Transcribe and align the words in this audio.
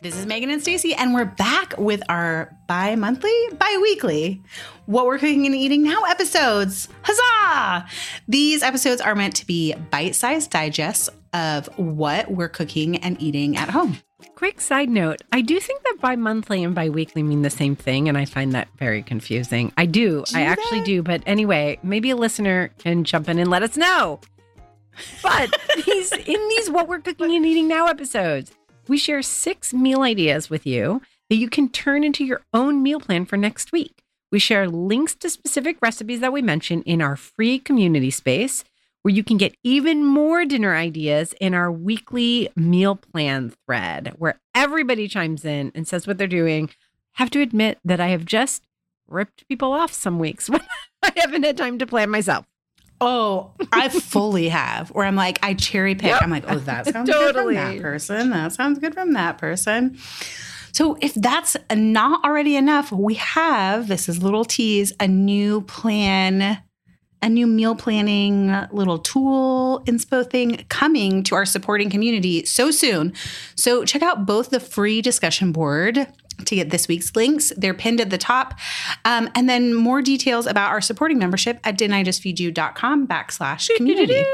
This 0.00 0.16
is 0.16 0.26
Meghan 0.26 0.52
and 0.52 0.62
Stacie, 0.62 0.94
and 0.96 1.12
we're 1.12 1.24
back 1.24 1.76
with 1.76 2.04
our 2.08 2.56
bi 2.68 2.94
monthly, 2.94 3.34
bi 3.58 3.78
weekly, 3.82 4.40
What 4.86 5.06
We're 5.06 5.18
Cooking 5.18 5.44
and 5.44 5.56
Eating 5.56 5.82
Now 5.82 6.04
episodes. 6.04 6.88
Huzzah! 7.02 7.84
These 8.28 8.62
episodes 8.62 9.00
are 9.00 9.16
meant 9.16 9.34
to 9.36 9.46
be 9.46 9.74
bite 9.90 10.14
sized 10.14 10.52
digests 10.52 11.10
of 11.32 11.66
what 11.76 12.30
we're 12.30 12.48
cooking 12.48 12.98
and 12.98 13.20
eating 13.20 13.56
at 13.56 13.70
home. 13.70 13.98
Quick 14.36 14.60
side 14.60 14.88
note 14.88 15.22
I 15.32 15.40
do 15.40 15.58
think 15.58 15.82
that 15.82 15.96
bi 16.00 16.14
monthly 16.14 16.62
and 16.62 16.76
bi 16.76 16.90
weekly 16.90 17.24
mean 17.24 17.42
the 17.42 17.50
same 17.50 17.74
thing, 17.74 18.08
and 18.08 18.16
I 18.16 18.24
find 18.24 18.52
that 18.52 18.68
very 18.78 19.02
confusing. 19.02 19.72
I 19.76 19.86
do. 19.86 20.22
Do 20.26 20.38
I 20.38 20.42
actually 20.42 20.78
they? 20.78 20.86
do. 20.86 21.02
But 21.02 21.24
anyway, 21.26 21.80
maybe 21.82 22.10
a 22.10 22.16
listener 22.16 22.70
can 22.78 23.02
jump 23.02 23.28
in 23.28 23.40
and 23.40 23.50
let 23.50 23.64
us 23.64 23.76
know. 23.76 24.20
But 25.22 25.50
these 25.86 26.12
in 26.12 26.48
these 26.48 26.70
What 26.70 26.88
We're 26.88 27.00
Cooking 27.00 27.34
and 27.34 27.46
Eating 27.46 27.68
Now 27.68 27.86
episodes, 27.86 28.52
we 28.88 28.98
share 28.98 29.22
six 29.22 29.72
meal 29.74 30.02
ideas 30.02 30.50
with 30.50 30.66
you 30.66 31.02
that 31.28 31.36
you 31.36 31.48
can 31.48 31.68
turn 31.68 32.04
into 32.04 32.24
your 32.24 32.42
own 32.54 32.82
meal 32.82 33.00
plan 33.00 33.24
for 33.26 33.36
next 33.36 33.72
week. 33.72 34.02
We 34.30 34.38
share 34.38 34.68
links 34.68 35.14
to 35.16 35.30
specific 35.30 35.78
recipes 35.80 36.20
that 36.20 36.32
we 36.32 36.42
mention 36.42 36.82
in 36.82 37.00
our 37.00 37.16
free 37.16 37.58
community 37.58 38.10
space, 38.10 38.64
where 39.02 39.14
you 39.14 39.24
can 39.24 39.36
get 39.36 39.54
even 39.62 40.04
more 40.04 40.44
dinner 40.44 40.74
ideas 40.74 41.34
in 41.40 41.54
our 41.54 41.70
weekly 41.70 42.50
meal 42.56 42.96
plan 42.96 43.52
thread, 43.64 44.14
where 44.18 44.38
everybody 44.54 45.08
chimes 45.08 45.44
in 45.44 45.72
and 45.74 45.88
says 45.88 46.06
what 46.06 46.18
they're 46.18 46.26
doing. 46.26 46.68
I 46.68 47.22
Have 47.22 47.30
to 47.30 47.40
admit 47.40 47.78
that 47.84 48.00
I 48.00 48.08
have 48.08 48.24
just 48.24 48.64
ripped 49.06 49.48
people 49.48 49.72
off 49.72 49.92
some 49.92 50.18
weeks 50.18 50.50
when 50.50 50.60
I 51.02 51.12
haven't 51.16 51.44
had 51.44 51.56
time 51.56 51.78
to 51.78 51.86
plan 51.86 52.10
myself. 52.10 52.46
Oh, 53.00 53.52
I 53.72 53.88
fully 53.88 54.48
have. 54.48 54.90
Where 54.90 55.06
I'm 55.06 55.16
like, 55.16 55.38
I 55.42 55.54
cherry 55.54 55.94
pick. 55.94 56.10
Yep. 56.10 56.22
I'm 56.22 56.30
like, 56.30 56.44
oh, 56.48 56.58
that 56.58 56.86
sounds 56.92 57.08
good 57.08 57.34
from 57.34 57.54
that 57.54 57.80
person. 57.80 58.30
That 58.30 58.52
sounds 58.52 58.78
good 58.78 58.94
from 58.94 59.12
that 59.12 59.38
person. 59.38 59.98
So 60.72 60.96
if 61.00 61.14
that's 61.14 61.56
not 61.74 62.24
already 62.24 62.56
enough, 62.56 62.92
we 62.92 63.14
have 63.14 63.88
this 63.88 64.08
is 64.08 64.22
little 64.22 64.44
tease, 64.44 64.92
a 65.00 65.08
new 65.08 65.62
plan, 65.62 66.62
a 67.22 67.28
new 67.28 67.46
meal 67.46 67.74
planning 67.74 68.54
little 68.70 68.98
tool 68.98 69.82
inspo 69.86 70.28
thing 70.28 70.64
coming 70.68 71.22
to 71.24 71.34
our 71.34 71.44
supporting 71.44 71.90
community 71.90 72.44
so 72.44 72.70
soon. 72.70 73.12
So 73.56 73.84
check 73.84 74.02
out 74.02 74.26
both 74.26 74.50
the 74.50 74.60
free 74.60 75.02
discussion 75.02 75.50
board 75.52 76.06
to 76.44 76.54
get 76.54 76.70
this 76.70 76.88
week's 76.88 77.14
links. 77.16 77.52
They're 77.56 77.74
pinned 77.74 78.00
at 78.00 78.10
the 78.10 78.18
top. 78.18 78.58
Um, 79.04 79.28
and 79.34 79.48
then 79.48 79.74
more 79.74 80.02
details 80.02 80.46
about 80.46 80.70
our 80.70 80.80
supporting 80.80 81.18
membership 81.18 81.60
at 81.64 81.76
didn't-I-just-feed-you.com 81.78 83.06
backslash 83.06 83.68
community. 83.76 84.24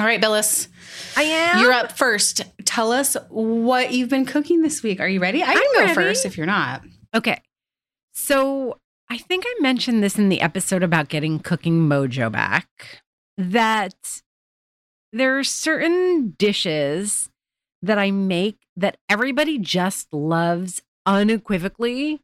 All 0.00 0.06
right, 0.06 0.20
Billis, 0.20 0.68
I 1.16 1.22
am. 1.22 1.60
you're 1.60 1.72
up 1.72 1.96
first. 1.98 2.42
Tell 2.64 2.92
us 2.92 3.16
what 3.30 3.92
you've 3.92 4.08
been 4.08 4.26
cooking 4.26 4.62
this 4.62 4.82
week. 4.82 5.00
Are 5.00 5.08
you 5.08 5.18
ready? 5.20 5.42
I 5.42 5.54
can 5.54 5.56
I'm 5.56 5.72
go 5.74 5.80
ready. 5.80 5.94
first 5.94 6.24
if 6.24 6.36
you're 6.36 6.46
not. 6.46 6.82
Okay. 7.14 7.40
So 8.12 8.78
I 9.10 9.18
think 9.18 9.44
I 9.46 9.54
mentioned 9.60 10.02
this 10.02 10.16
in 10.18 10.28
the 10.28 10.40
episode 10.40 10.82
about 10.82 11.08
getting 11.08 11.38
cooking 11.40 11.88
mojo 11.88 12.30
back 12.30 13.00
that 13.36 14.20
there 15.12 15.38
are 15.38 15.44
certain 15.44 16.34
dishes 16.38 17.28
that 17.82 17.98
I 17.98 18.10
make 18.10 18.58
that 18.76 18.98
everybody 19.08 19.58
just 19.58 20.12
loves 20.12 20.82
unequivocally. 21.08 22.20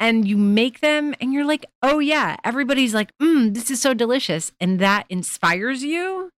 And 0.00 0.26
you 0.26 0.36
make 0.36 0.80
them 0.80 1.14
and 1.20 1.32
you're 1.32 1.44
like, 1.44 1.66
oh, 1.82 2.00
yeah, 2.00 2.36
everybody's 2.42 2.92
like, 2.92 3.16
mm, 3.18 3.54
this 3.54 3.70
is 3.70 3.80
so 3.80 3.94
delicious. 3.94 4.50
And 4.60 4.80
that 4.80 5.06
inspires 5.08 5.84
you. 5.84 6.30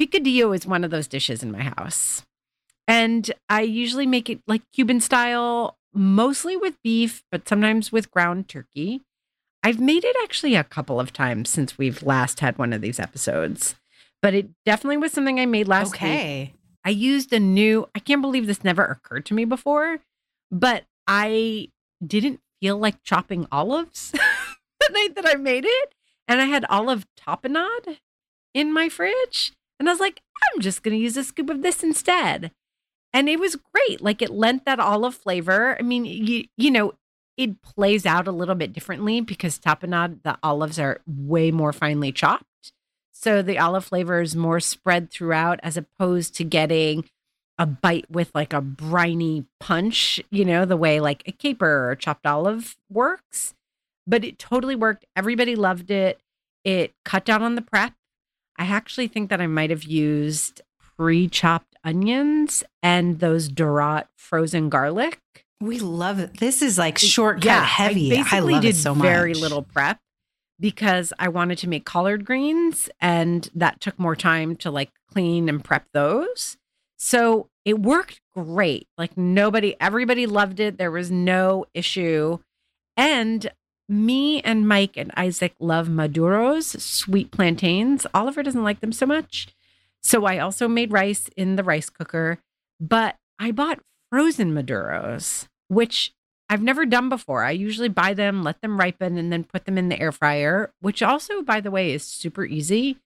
Picadillo 0.00 0.56
is 0.56 0.66
one 0.66 0.82
of 0.82 0.90
those 0.90 1.06
dishes 1.06 1.42
in 1.42 1.52
my 1.52 1.62
house. 1.62 2.24
And 2.88 3.30
I 3.48 3.62
usually 3.62 4.06
make 4.06 4.28
it 4.28 4.40
like 4.48 4.62
Cuban 4.72 5.00
style, 5.00 5.78
mostly 5.92 6.56
with 6.56 6.82
beef, 6.82 7.22
but 7.30 7.48
sometimes 7.48 7.92
with 7.92 8.10
ground 8.10 8.48
turkey. 8.48 9.02
I've 9.62 9.80
made 9.80 10.04
it 10.04 10.16
actually 10.22 10.56
a 10.56 10.64
couple 10.64 10.98
of 10.98 11.12
times 11.12 11.50
since 11.50 11.78
we've 11.78 12.02
last 12.02 12.40
had 12.40 12.58
one 12.58 12.72
of 12.72 12.82
these 12.82 12.98
episodes, 13.00 13.76
but 14.20 14.34
it 14.34 14.48
definitely 14.66 14.98
was 14.98 15.12
something 15.12 15.38
I 15.38 15.46
made 15.46 15.68
last 15.68 15.92
week. 15.92 16.02
okay. 16.02 16.54
I 16.84 16.90
used 16.90 17.32
a 17.32 17.40
new, 17.40 17.88
I 17.94 18.00
can't 18.00 18.20
believe 18.20 18.46
this 18.46 18.64
never 18.64 18.84
occurred 18.84 19.24
to 19.26 19.34
me 19.34 19.46
before, 19.46 20.00
but 20.54 20.84
I 21.08 21.68
didn't 22.06 22.40
feel 22.60 22.78
like 22.78 23.02
chopping 23.02 23.46
olives 23.50 24.12
the 24.12 24.88
night 24.92 25.16
that 25.16 25.26
I 25.26 25.34
made 25.34 25.64
it. 25.66 25.94
And 26.28 26.40
I 26.40 26.46
had 26.46 26.64
olive 26.70 27.06
tapenade 27.20 27.98
in 28.54 28.72
my 28.72 28.88
fridge. 28.88 29.52
And 29.78 29.88
I 29.88 29.92
was 29.92 30.00
like, 30.00 30.22
I'm 30.54 30.60
just 30.60 30.82
going 30.82 30.96
to 30.96 31.02
use 31.02 31.16
a 31.16 31.24
scoop 31.24 31.50
of 31.50 31.62
this 31.62 31.82
instead. 31.82 32.52
And 33.12 33.28
it 33.28 33.40
was 33.40 33.56
great. 33.74 34.00
Like 34.00 34.22
it 34.22 34.30
lent 34.30 34.64
that 34.64 34.80
olive 34.80 35.16
flavor. 35.16 35.76
I 35.78 35.82
mean, 35.82 36.04
you, 36.04 36.44
you 36.56 36.70
know, 36.70 36.94
it 37.36 37.60
plays 37.60 38.06
out 38.06 38.28
a 38.28 38.32
little 38.32 38.54
bit 38.54 38.72
differently 38.72 39.20
because 39.20 39.58
tapenade, 39.58 40.22
the 40.22 40.38
olives 40.42 40.78
are 40.78 41.00
way 41.06 41.50
more 41.50 41.72
finely 41.72 42.12
chopped. 42.12 42.72
So 43.12 43.42
the 43.42 43.58
olive 43.58 43.84
flavor 43.84 44.20
is 44.20 44.36
more 44.36 44.60
spread 44.60 45.10
throughout 45.10 45.58
as 45.62 45.76
opposed 45.76 46.36
to 46.36 46.44
getting 46.44 47.04
a 47.58 47.66
bite 47.66 48.10
with 48.10 48.30
like 48.34 48.52
a 48.52 48.60
briny 48.60 49.44
punch, 49.60 50.20
you 50.30 50.44
know, 50.44 50.64
the 50.64 50.76
way 50.76 51.00
like 51.00 51.22
a 51.26 51.32
caper 51.32 51.90
or 51.90 51.94
chopped 51.94 52.26
olive 52.26 52.76
works. 52.90 53.54
But 54.06 54.24
it 54.24 54.38
totally 54.38 54.76
worked. 54.76 55.06
Everybody 55.16 55.56
loved 55.56 55.90
it. 55.90 56.20
It 56.64 56.92
cut 57.04 57.24
down 57.24 57.42
on 57.42 57.54
the 57.54 57.62
prep. 57.62 57.94
I 58.58 58.64
actually 58.64 59.08
think 59.08 59.30
that 59.30 59.40
I 59.40 59.46
might 59.46 59.70
have 59.70 59.84
used 59.84 60.62
pre 60.96 61.28
chopped 61.28 61.76
onions 61.84 62.64
and 62.82 63.20
those 63.20 63.48
Dorot 63.48 64.06
frozen 64.16 64.68
garlic. 64.68 65.20
We 65.60 65.78
love 65.78 66.18
it. 66.18 66.38
This 66.38 66.62
is 66.62 66.76
like 66.76 66.98
shortcut 66.98 67.44
Yeah, 67.44 67.64
heavy. 67.64 68.12
I, 68.12 68.22
basically 68.22 68.52
love 68.54 68.62
did 68.62 68.76
so 68.76 68.94
much. 68.94 69.04
Very 69.04 69.34
little 69.34 69.62
prep 69.62 69.98
because 70.60 71.12
I 71.18 71.28
wanted 71.28 71.58
to 71.58 71.68
make 71.68 71.84
collard 71.84 72.24
greens, 72.24 72.88
and 73.00 73.48
that 73.54 73.80
took 73.80 73.98
more 73.98 74.16
time 74.16 74.56
to 74.56 74.70
like 74.70 74.90
clean 75.10 75.48
and 75.48 75.64
prep 75.64 75.86
those. 75.92 76.56
So 77.04 77.50
it 77.66 77.78
worked 77.78 78.22
great. 78.32 78.88
Like 78.96 79.14
nobody, 79.14 79.76
everybody 79.78 80.24
loved 80.24 80.58
it. 80.58 80.78
There 80.78 80.90
was 80.90 81.10
no 81.10 81.66
issue, 81.74 82.38
and 82.96 83.52
me 83.90 84.40
and 84.40 84.66
Mike 84.66 84.96
and 84.96 85.12
Isaac 85.14 85.52
love 85.60 85.86
maduros, 85.86 86.80
sweet 86.80 87.30
plantains. 87.30 88.06
Oliver 88.14 88.42
doesn't 88.42 88.64
like 88.64 88.80
them 88.80 88.92
so 88.92 89.04
much. 89.04 89.48
So 90.02 90.24
I 90.24 90.38
also 90.38 90.66
made 90.66 90.92
rice 90.92 91.28
in 91.36 91.56
the 91.56 91.62
rice 91.62 91.90
cooker, 91.90 92.38
but 92.80 93.16
I 93.38 93.50
bought 93.50 93.80
frozen 94.10 94.54
maduros, 94.54 95.46
which 95.68 96.14
I've 96.48 96.62
never 96.62 96.86
done 96.86 97.10
before. 97.10 97.44
I 97.44 97.50
usually 97.50 97.90
buy 97.90 98.14
them, 98.14 98.42
let 98.42 98.62
them 98.62 98.80
ripen, 98.80 99.18
and 99.18 99.30
then 99.30 99.44
put 99.44 99.66
them 99.66 99.76
in 99.76 99.90
the 99.90 100.00
air 100.00 100.12
fryer, 100.12 100.72
which 100.80 101.02
also, 101.02 101.42
by 101.42 101.60
the 101.60 101.70
way, 101.70 101.92
is 101.92 102.02
super 102.02 102.46
easy. 102.46 102.96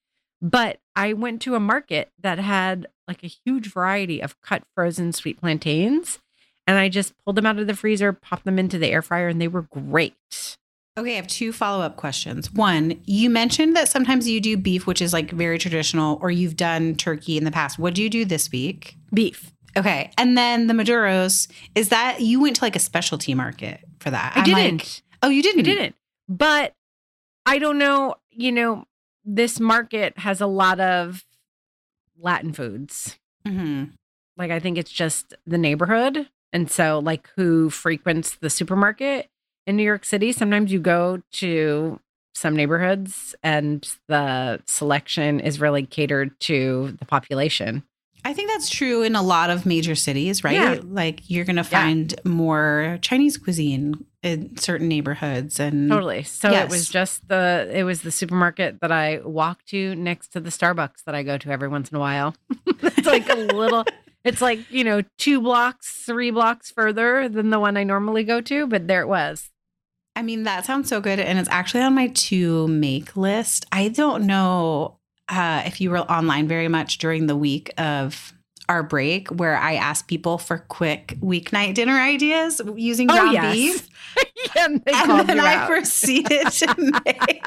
But 0.40 0.78
I 0.94 1.12
went 1.12 1.42
to 1.42 1.54
a 1.54 1.60
market 1.60 2.10
that 2.20 2.38
had 2.38 2.86
like 3.06 3.24
a 3.24 3.32
huge 3.44 3.72
variety 3.72 4.20
of 4.22 4.40
cut 4.40 4.62
frozen 4.74 5.12
sweet 5.12 5.40
plantains. 5.40 6.18
And 6.66 6.76
I 6.76 6.90
just 6.90 7.14
pulled 7.24 7.36
them 7.36 7.46
out 7.46 7.58
of 7.58 7.66
the 7.66 7.74
freezer, 7.74 8.12
popped 8.12 8.44
them 8.44 8.58
into 8.58 8.78
the 8.78 8.88
air 8.88 9.00
fryer, 9.00 9.28
and 9.28 9.40
they 9.40 9.48
were 9.48 9.62
great. 9.62 10.14
Okay, 10.98 11.12
I 11.12 11.16
have 11.16 11.26
two 11.26 11.52
follow 11.52 11.82
up 11.82 11.96
questions. 11.96 12.52
One, 12.52 13.00
you 13.04 13.30
mentioned 13.30 13.74
that 13.76 13.88
sometimes 13.88 14.28
you 14.28 14.40
do 14.40 14.56
beef, 14.56 14.86
which 14.86 15.00
is 15.00 15.12
like 15.12 15.30
very 15.30 15.58
traditional, 15.58 16.18
or 16.20 16.30
you've 16.30 16.56
done 16.56 16.94
turkey 16.96 17.38
in 17.38 17.44
the 17.44 17.50
past. 17.50 17.78
What 17.78 17.94
do 17.94 18.02
you 18.02 18.10
do 18.10 18.24
this 18.24 18.50
week? 18.50 18.96
Beef. 19.14 19.52
Okay. 19.76 20.10
And 20.18 20.36
then 20.36 20.66
the 20.66 20.74
Maduros, 20.74 21.48
is 21.74 21.88
that 21.90 22.20
you 22.20 22.40
went 22.40 22.56
to 22.56 22.64
like 22.64 22.76
a 22.76 22.80
specialty 22.80 23.32
market 23.32 23.80
for 24.00 24.10
that? 24.10 24.32
I 24.36 24.40
I'm 24.40 24.44
didn't. 24.44 24.78
like, 24.78 25.02
oh, 25.22 25.28
you 25.28 25.42
didn't? 25.42 25.60
I 25.60 25.62
didn't. 25.62 25.94
But 26.28 26.74
I 27.46 27.58
don't 27.58 27.78
know, 27.78 28.16
you 28.30 28.52
know, 28.52 28.84
this 29.30 29.60
market 29.60 30.18
has 30.18 30.40
a 30.40 30.46
lot 30.46 30.80
of 30.80 31.24
Latin 32.18 32.52
foods. 32.52 33.18
hmm 33.46 33.84
Like 34.36 34.50
I 34.50 34.58
think 34.58 34.78
it's 34.78 34.90
just 34.90 35.34
the 35.46 35.58
neighborhood. 35.58 36.28
And 36.52 36.70
so 36.70 36.98
like 37.00 37.28
who 37.36 37.68
frequents 37.70 38.36
the 38.36 38.48
supermarket 38.50 39.28
in 39.66 39.76
New 39.76 39.82
York 39.82 40.04
City, 40.04 40.32
sometimes 40.32 40.72
you 40.72 40.80
go 40.80 41.20
to 41.32 42.00
some 42.34 42.56
neighborhoods 42.56 43.34
and 43.42 43.86
the 44.06 44.60
selection 44.64 45.40
is 45.40 45.60
really 45.60 45.84
catered 45.84 46.38
to 46.40 46.96
the 46.98 47.04
population. 47.04 47.82
I 48.24 48.32
think 48.32 48.50
that's 48.50 48.70
true 48.70 49.02
in 49.02 49.14
a 49.14 49.22
lot 49.22 49.50
of 49.50 49.66
major 49.66 49.94
cities, 49.94 50.42
right? 50.42 50.54
Yeah. 50.54 50.80
Like 50.82 51.28
you're 51.28 51.44
going 51.44 51.56
to 51.56 51.62
Yeah. 51.62 51.82
find 51.82 52.14
more 52.24 52.98
Chinese 53.02 53.36
cuisine 53.36 54.04
in 54.22 54.56
certain 54.56 54.88
neighborhoods 54.88 55.60
and 55.60 55.90
Totally. 55.90 56.24
So 56.24 56.50
it 56.50 56.68
was 56.68 56.88
just 56.88 57.28
the 57.28 57.70
it 57.72 57.84
was 57.84 58.02
the 58.02 58.10
supermarket 58.10 58.80
that 58.80 58.90
I 58.90 59.20
walk 59.24 59.64
to 59.66 59.94
next 59.94 60.28
to 60.32 60.40
the 60.40 60.50
Starbucks 60.50 61.04
that 61.06 61.14
I 61.14 61.22
go 61.22 61.38
to 61.38 61.50
every 61.50 61.68
once 61.68 61.90
in 61.90 61.96
a 61.96 62.00
while. 62.00 62.34
it's 62.66 63.06
like 63.06 63.28
a 63.30 63.36
little 63.36 63.84
it's 64.24 64.42
like, 64.42 64.60
you 64.70 64.84
know, 64.84 65.02
two 65.16 65.40
blocks, 65.40 65.90
three 65.90 66.30
blocks 66.30 66.70
further 66.70 67.28
than 67.28 67.50
the 67.50 67.60
one 67.60 67.76
I 67.76 67.84
normally 67.84 68.24
go 68.24 68.40
to, 68.42 68.66
but 68.66 68.88
there 68.88 69.02
it 69.02 69.08
was. 69.08 69.50
I 70.16 70.22
mean, 70.22 70.42
that 70.42 70.64
sounds 70.66 70.88
so 70.88 71.00
good. 71.00 71.20
And 71.20 71.38
it's 71.38 71.48
actually 71.48 71.82
on 71.82 71.94
my 71.94 72.08
to 72.08 72.66
make 72.68 73.16
list. 73.16 73.66
I 73.70 73.88
don't 73.88 74.26
know. 74.26 74.98
uh, 75.28 75.62
if 75.66 75.80
you 75.80 75.90
were 75.90 75.98
online 75.98 76.48
very 76.48 76.68
much 76.68 76.98
during 76.98 77.26
the 77.26 77.36
week 77.36 77.72
of 77.78 78.32
our 78.68 78.82
break, 78.82 79.28
where 79.28 79.56
I 79.56 79.74
asked 79.74 80.08
people 80.08 80.38
for 80.38 80.58
quick 80.68 81.16
weeknight 81.20 81.74
dinner 81.74 81.98
ideas 81.98 82.60
using 82.76 83.10
Oh, 83.10 83.30
yes. 83.30 83.54
beef. 83.54 83.88
yeah, 84.56 84.64
and 84.66 84.82
and 84.86 85.28
then 85.28 85.40
I 85.40 85.54
out. 85.54 85.68
proceeded 85.68 86.48
to 86.50 86.74
make 87.04 87.42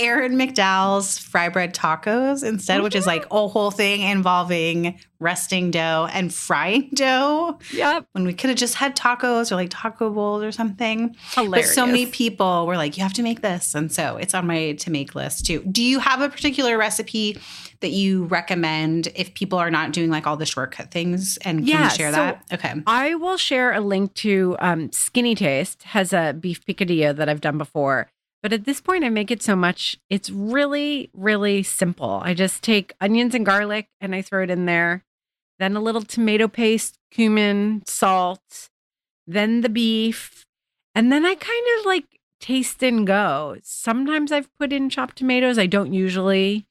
Aaron 0.00 0.36
McDowell's 0.38 1.18
fry 1.18 1.48
bread 1.48 1.74
tacos 1.74 2.44
instead, 2.44 2.82
which 2.82 2.94
is 2.94 3.04
like 3.06 3.26
a 3.32 3.48
whole 3.48 3.72
thing 3.72 4.02
involving 4.02 4.96
resting 5.18 5.72
dough 5.72 6.08
and 6.12 6.32
frying 6.32 6.88
dough. 6.94 7.58
Yep. 7.72 8.06
When 8.12 8.24
we 8.24 8.32
could 8.32 8.50
have 8.50 8.58
just 8.58 8.76
had 8.76 8.94
tacos 8.94 9.50
or 9.50 9.56
like 9.56 9.70
taco 9.70 10.10
bowls 10.10 10.44
or 10.44 10.52
something. 10.52 11.16
Hilarious. 11.34 11.68
But 11.70 11.74
so 11.74 11.84
many 11.84 12.06
people 12.06 12.66
were 12.68 12.76
like, 12.76 12.96
you 12.96 13.02
have 13.02 13.14
to 13.14 13.24
make 13.24 13.40
this. 13.42 13.74
And 13.74 13.90
so 13.90 14.16
it's 14.18 14.34
on 14.34 14.46
my 14.46 14.72
to 14.74 14.90
make 14.92 15.16
list 15.16 15.46
too. 15.46 15.64
Do 15.68 15.82
you 15.82 15.98
have 15.98 16.20
a 16.20 16.28
particular 16.28 16.78
recipe 16.78 17.36
that 17.80 17.90
you 17.90 18.24
recommend 18.24 19.08
if 19.14 19.34
people 19.34 19.58
are 19.58 19.70
not 19.70 19.92
doing 19.92 20.10
like 20.10 20.26
all 20.26 20.36
the 20.36 20.46
shortcut 20.46 20.90
things? 20.90 21.38
And 21.44 21.60
can 21.60 21.66
Yeah, 21.68 21.84
you 21.84 21.90
share 21.90 22.10
so- 22.12 22.16
that? 22.16 22.42
Okay. 22.52 22.74
I 22.86 23.14
will 23.14 23.36
share 23.36 23.72
a 23.72 23.80
link 23.80 24.14
to 24.14 24.56
um, 24.60 24.90
Skinny 24.92 25.34
Taste 25.34 25.82
has 25.84 26.12
a 26.12 26.32
beef 26.38 26.64
picadillo 26.64 27.14
that 27.16 27.28
I've 27.28 27.40
done 27.40 27.58
before. 27.58 28.08
But 28.42 28.52
at 28.52 28.64
this 28.66 28.80
point, 28.80 29.02
I 29.04 29.08
make 29.08 29.32
it 29.32 29.42
so 29.42 29.56
much. 29.56 29.96
It's 30.08 30.30
really, 30.30 31.10
really 31.12 31.64
simple. 31.64 32.20
I 32.22 32.34
just 32.34 32.62
take 32.62 32.92
onions 33.00 33.34
and 33.34 33.44
garlic 33.44 33.88
and 34.00 34.14
I 34.14 34.22
throw 34.22 34.44
it 34.44 34.50
in 34.50 34.64
there. 34.66 35.02
Then 35.58 35.74
a 35.74 35.80
little 35.80 36.02
tomato 36.02 36.46
paste, 36.46 36.98
cumin, 37.10 37.82
salt, 37.84 38.68
then 39.26 39.62
the 39.62 39.68
beef. 39.68 40.44
And 40.94 41.10
then 41.10 41.26
I 41.26 41.34
kind 41.34 41.66
of 41.80 41.86
like 41.86 42.04
taste 42.40 42.80
and 42.84 43.04
go. 43.04 43.56
Sometimes 43.64 44.30
I've 44.30 44.48
put 44.56 44.72
in 44.72 44.88
chopped 44.88 45.16
tomatoes. 45.16 45.58
I 45.58 45.66
don't 45.66 45.92
usually. 45.92 46.64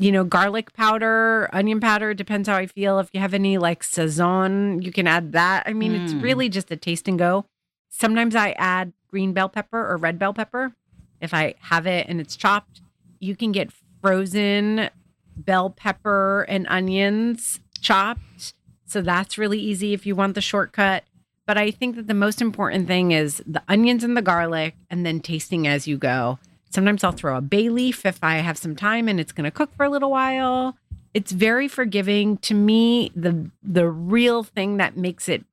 You 0.00 0.12
know, 0.12 0.24
garlic 0.24 0.72
powder, 0.72 1.50
onion 1.52 1.78
powder, 1.78 2.14
depends 2.14 2.48
how 2.48 2.56
I 2.56 2.66
feel. 2.66 2.98
If 3.00 3.10
you 3.12 3.20
have 3.20 3.34
any 3.34 3.58
like 3.58 3.82
Sazon, 3.82 4.82
you 4.82 4.92
can 4.92 5.06
add 5.06 5.32
that. 5.32 5.64
I 5.66 5.74
mean, 5.74 5.94
it's 5.94 6.14
Mm. 6.14 6.22
really 6.22 6.48
just 6.48 6.70
a 6.70 6.76
taste 6.76 7.06
and 7.06 7.18
go. 7.18 7.44
Sometimes 7.90 8.34
I 8.34 8.52
add 8.52 8.94
green 9.10 9.34
bell 9.34 9.50
pepper 9.50 9.86
or 9.86 9.98
red 9.98 10.18
bell 10.18 10.32
pepper 10.32 10.72
if 11.20 11.34
I 11.34 11.54
have 11.60 11.86
it 11.86 12.06
and 12.08 12.18
it's 12.18 12.34
chopped. 12.34 12.80
You 13.20 13.36
can 13.36 13.52
get 13.52 13.72
frozen 14.00 14.88
bell 15.36 15.68
pepper 15.68 16.46
and 16.48 16.66
onions 16.68 17.60
chopped. 17.82 18.54
So 18.86 19.02
that's 19.02 19.36
really 19.36 19.58
easy 19.60 19.92
if 19.92 20.06
you 20.06 20.16
want 20.16 20.34
the 20.34 20.40
shortcut. 20.40 21.04
But 21.46 21.58
I 21.58 21.70
think 21.70 21.96
that 21.96 22.06
the 22.06 22.14
most 22.14 22.40
important 22.40 22.86
thing 22.86 23.10
is 23.10 23.42
the 23.46 23.62
onions 23.68 24.02
and 24.02 24.16
the 24.16 24.22
garlic 24.22 24.76
and 24.88 25.04
then 25.04 25.20
tasting 25.20 25.66
as 25.66 25.86
you 25.86 25.98
go. 25.98 26.38
Sometimes 26.70 27.02
I'll 27.04 27.12
throw 27.12 27.36
a 27.36 27.40
bay 27.40 27.68
leaf 27.68 28.06
if 28.06 28.18
I 28.22 28.36
have 28.36 28.56
some 28.56 28.76
time 28.76 29.08
and 29.08 29.18
it's 29.20 29.32
going 29.32 29.44
to 29.44 29.50
cook 29.50 29.74
for 29.76 29.84
a 29.84 29.90
little 29.90 30.10
while. 30.10 30.76
It's 31.12 31.32
very 31.32 31.66
forgiving. 31.66 32.36
To 32.38 32.54
me, 32.54 33.10
the 33.16 33.50
the 33.62 33.88
real 33.88 34.44
thing 34.44 34.76
that 34.76 34.96
makes 34.96 35.28
it 35.28 35.44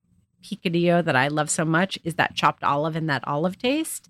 picadillo 0.44 1.04
that 1.04 1.16
I 1.16 1.28
love 1.30 1.50
so 1.50 1.66
much 1.66 1.98
is 2.04 2.16
that 2.16 2.36
chopped 2.36 2.64
olive 2.64 2.96
and 2.96 3.10
that 3.10 3.28
olive 3.28 3.58
taste. 3.58 4.10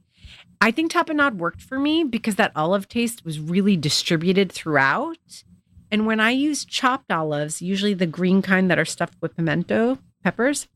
I 0.59 0.71
think 0.71 0.91
tapenade 0.91 1.35
worked 1.37 1.61
for 1.61 1.79
me 1.79 2.03
because 2.03 2.35
that 2.35 2.51
olive 2.55 2.89
taste 2.89 3.23
was 3.23 3.39
really 3.39 3.77
distributed 3.77 4.51
throughout. 4.51 5.43
And 5.89 6.05
when 6.05 6.19
I 6.19 6.31
use 6.31 6.65
chopped 6.65 7.11
olives, 7.11 7.61
usually 7.61 7.93
the 7.93 8.05
green 8.05 8.41
kind 8.41 8.69
that 8.69 8.77
are 8.79 8.83
stuffed 8.85 9.15
with 9.21 9.37
pimento 9.37 9.99
peppers, 10.23 10.67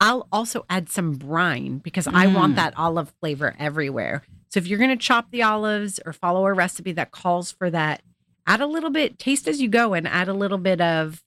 I'll 0.00 0.26
also 0.32 0.64
add 0.70 0.88
some 0.88 1.12
brine 1.14 1.78
because 1.78 2.06
I 2.06 2.26
want 2.28 2.54
Mm. 2.54 2.56
that 2.56 2.74
olive 2.78 3.12
flavor 3.20 3.54
everywhere. 3.58 4.22
So 4.54 4.58
if 4.58 4.68
you're 4.68 4.78
going 4.78 4.96
to 4.96 4.96
chop 4.96 5.32
the 5.32 5.42
olives 5.42 5.98
or 6.06 6.12
follow 6.12 6.46
a 6.46 6.52
recipe 6.52 6.92
that 6.92 7.10
calls 7.10 7.50
for 7.50 7.70
that, 7.70 8.02
add 8.46 8.60
a 8.60 8.68
little 8.68 8.90
bit, 8.90 9.18
taste 9.18 9.48
as 9.48 9.60
you 9.60 9.66
go, 9.66 9.94
and 9.94 10.06
add 10.06 10.28
a 10.28 10.32
little 10.32 10.58
bit 10.58 10.80
of 10.80 11.24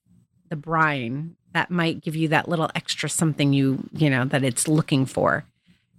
the 0.49 0.55
brine. 0.55 1.35
That 1.53 1.69
might 1.69 1.99
give 1.99 2.15
you 2.15 2.29
that 2.29 2.47
little 2.47 2.71
extra 2.73 3.09
something 3.09 3.51
you, 3.51 3.89
you 3.91 4.09
know, 4.09 4.23
that 4.23 4.45
it's 4.45 4.69
looking 4.69 5.05
for. 5.05 5.43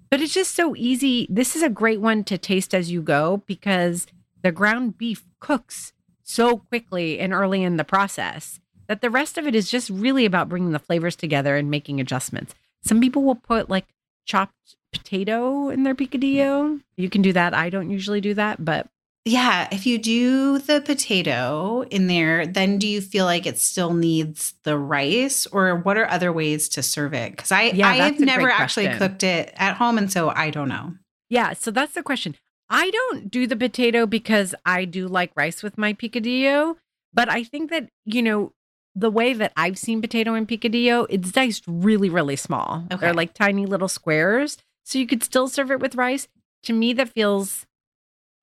But 0.09 0.23
it's 0.23 0.33
just 0.33 0.55
so 0.55 0.75
easy. 0.75 1.27
This 1.29 1.55
is 1.55 1.63
a 1.63 1.69
great 1.69 2.01
one 2.01 2.25
to 2.25 2.39
taste 2.39 2.75
as 2.75 2.91
you 2.91 3.03
go 3.03 3.43
because 3.45 4.07
the 4.41 4.51
ground 4.51 4.97
beef 4.97 5.27
cooks 5.39 5.93
so 6.23 6.57
quickly 6.57 7.21
and 7.21 7.35
early 7.35 7.63
in 7.63 7.77
the 7.77 7.85
process 7.85 8.59
that 8.87 9.03
the 9.03 9.11
rest 9.11 9.37
of 9.37 9.47
it 9.47 9.55
is 9.55 9.71
just 9.71 9.91
really 9.91 10.25
about 10.25 10.49
bringing 10.49 10.73
the 10.73 10.79
flavors 10.79 11.15
together 11.15 11.57
and 11.57 11.71
making 11.71 12.01
adjustments. 12.01 12.55
Some 12.83 13.03
people 13.03 13.23
will 13.23 13.35
put 13.35 13.69
like 13.69 13.85
chopped 14.29 14.77
potato 14.93 15.71
in 15.71 15.83
their 15.83 15.95
picadillo. 15.95 16.81
You 16.97 17.11
can 17.11 17.23
do 17.23 17.33
that. 17.33 17.55
I 17.55 17.71
don't 17.71 17.91
usually 17.91 18.21
do 18.21 18.35
that, 18.35 18.65
but 18.65 18.87
Yeah, 19.25 19.69
if 19.73 19.87
you 19.87 19.99
do 19.99 20.59
the 20.59 20.81
potato 20.81 21.85
in 21.91 22.07
there, 22.07 22.47
then 22.47 22.79
do 22.79 22.87
you 22.87 23.01
feel 23.01 23.25
like 23.25 23.47
it 23.47 23.59
still 23.59 23.93
needs 23.93 24.55
the 24.63 24.79
rice, 24.79 25.47
or 25.47 25.77
what 25.77 25.99
are 25.99 26.09
other 26.09 26.33
ways 26.33 26.69
to 26.71 26.83
serve 26.83 27.13
it? 27.15 27.33
Because 27.33 27.51
I 27.53 27.63
Yeah, 27.65 27.89
I 27.89 27.97
have 27.97 28.21
never 28.21 28.49
actually 28.49 28.89
cooked 28.89 29.23
it 29.23 29.53
at 29.57 29.77
home, 29.77 29.99
and 29.99 30.13
so 30.13 30.31
I 30.31 30.51
don't 30.51 30.69
know. 30.69 30.95
Yeah, 31.29 31.53
so 31.53 31.71
that's 31.71 31.95
the 31.95 32.03
question. 32.03 32.37
I 32.71 32.91
don't 32.91 33.31
do 33.31 33.47
the 33.47 33.57
potato 33.57 34.07
because 34.07 34.55
I 34.65 34.85
do 34.85 35.09
like 35.09 35.33
rice 35.35 35.63
with 35.63 35.77
my 35.79 35.93
picadillo, 35.95 36.77
but 37.13 37.29
I 37.31 37.45
think 37.45 37.71
that, 37.71 37.89
you 38.05 38.23
know, 38.23 38.53
the 38.99 39.11
way 39.11 39.33
that 39.33 39.53
I've 39.57 39.79
seen 39.79 40.01
potato 40.01 40.35
in 40.35 40.47
picadillo, 40.47 41.07
it's 41.09 41.31
diced 41.31 41.65
really, 41.67 42.09
really 42.09 42.37
small. 42.37 42.85
Okay. 42.91 42.97
They're 42.97 43.15
like 43.15 43.33
tiny 43.33 43.65
little 43.65 43.89
squares. 43.89 44.59
So 44.85 44.99
you 44.99 45.07
could 45.07 45.23
still 45.23 45.49
serve 45.49 45.71
it 45.71 45.81
with 45.81 45.95
rice. 45.95 46.27
To 46.65 46.73
me, 46.73 46.93
that 46.95 47.11
feels 47.11 47.67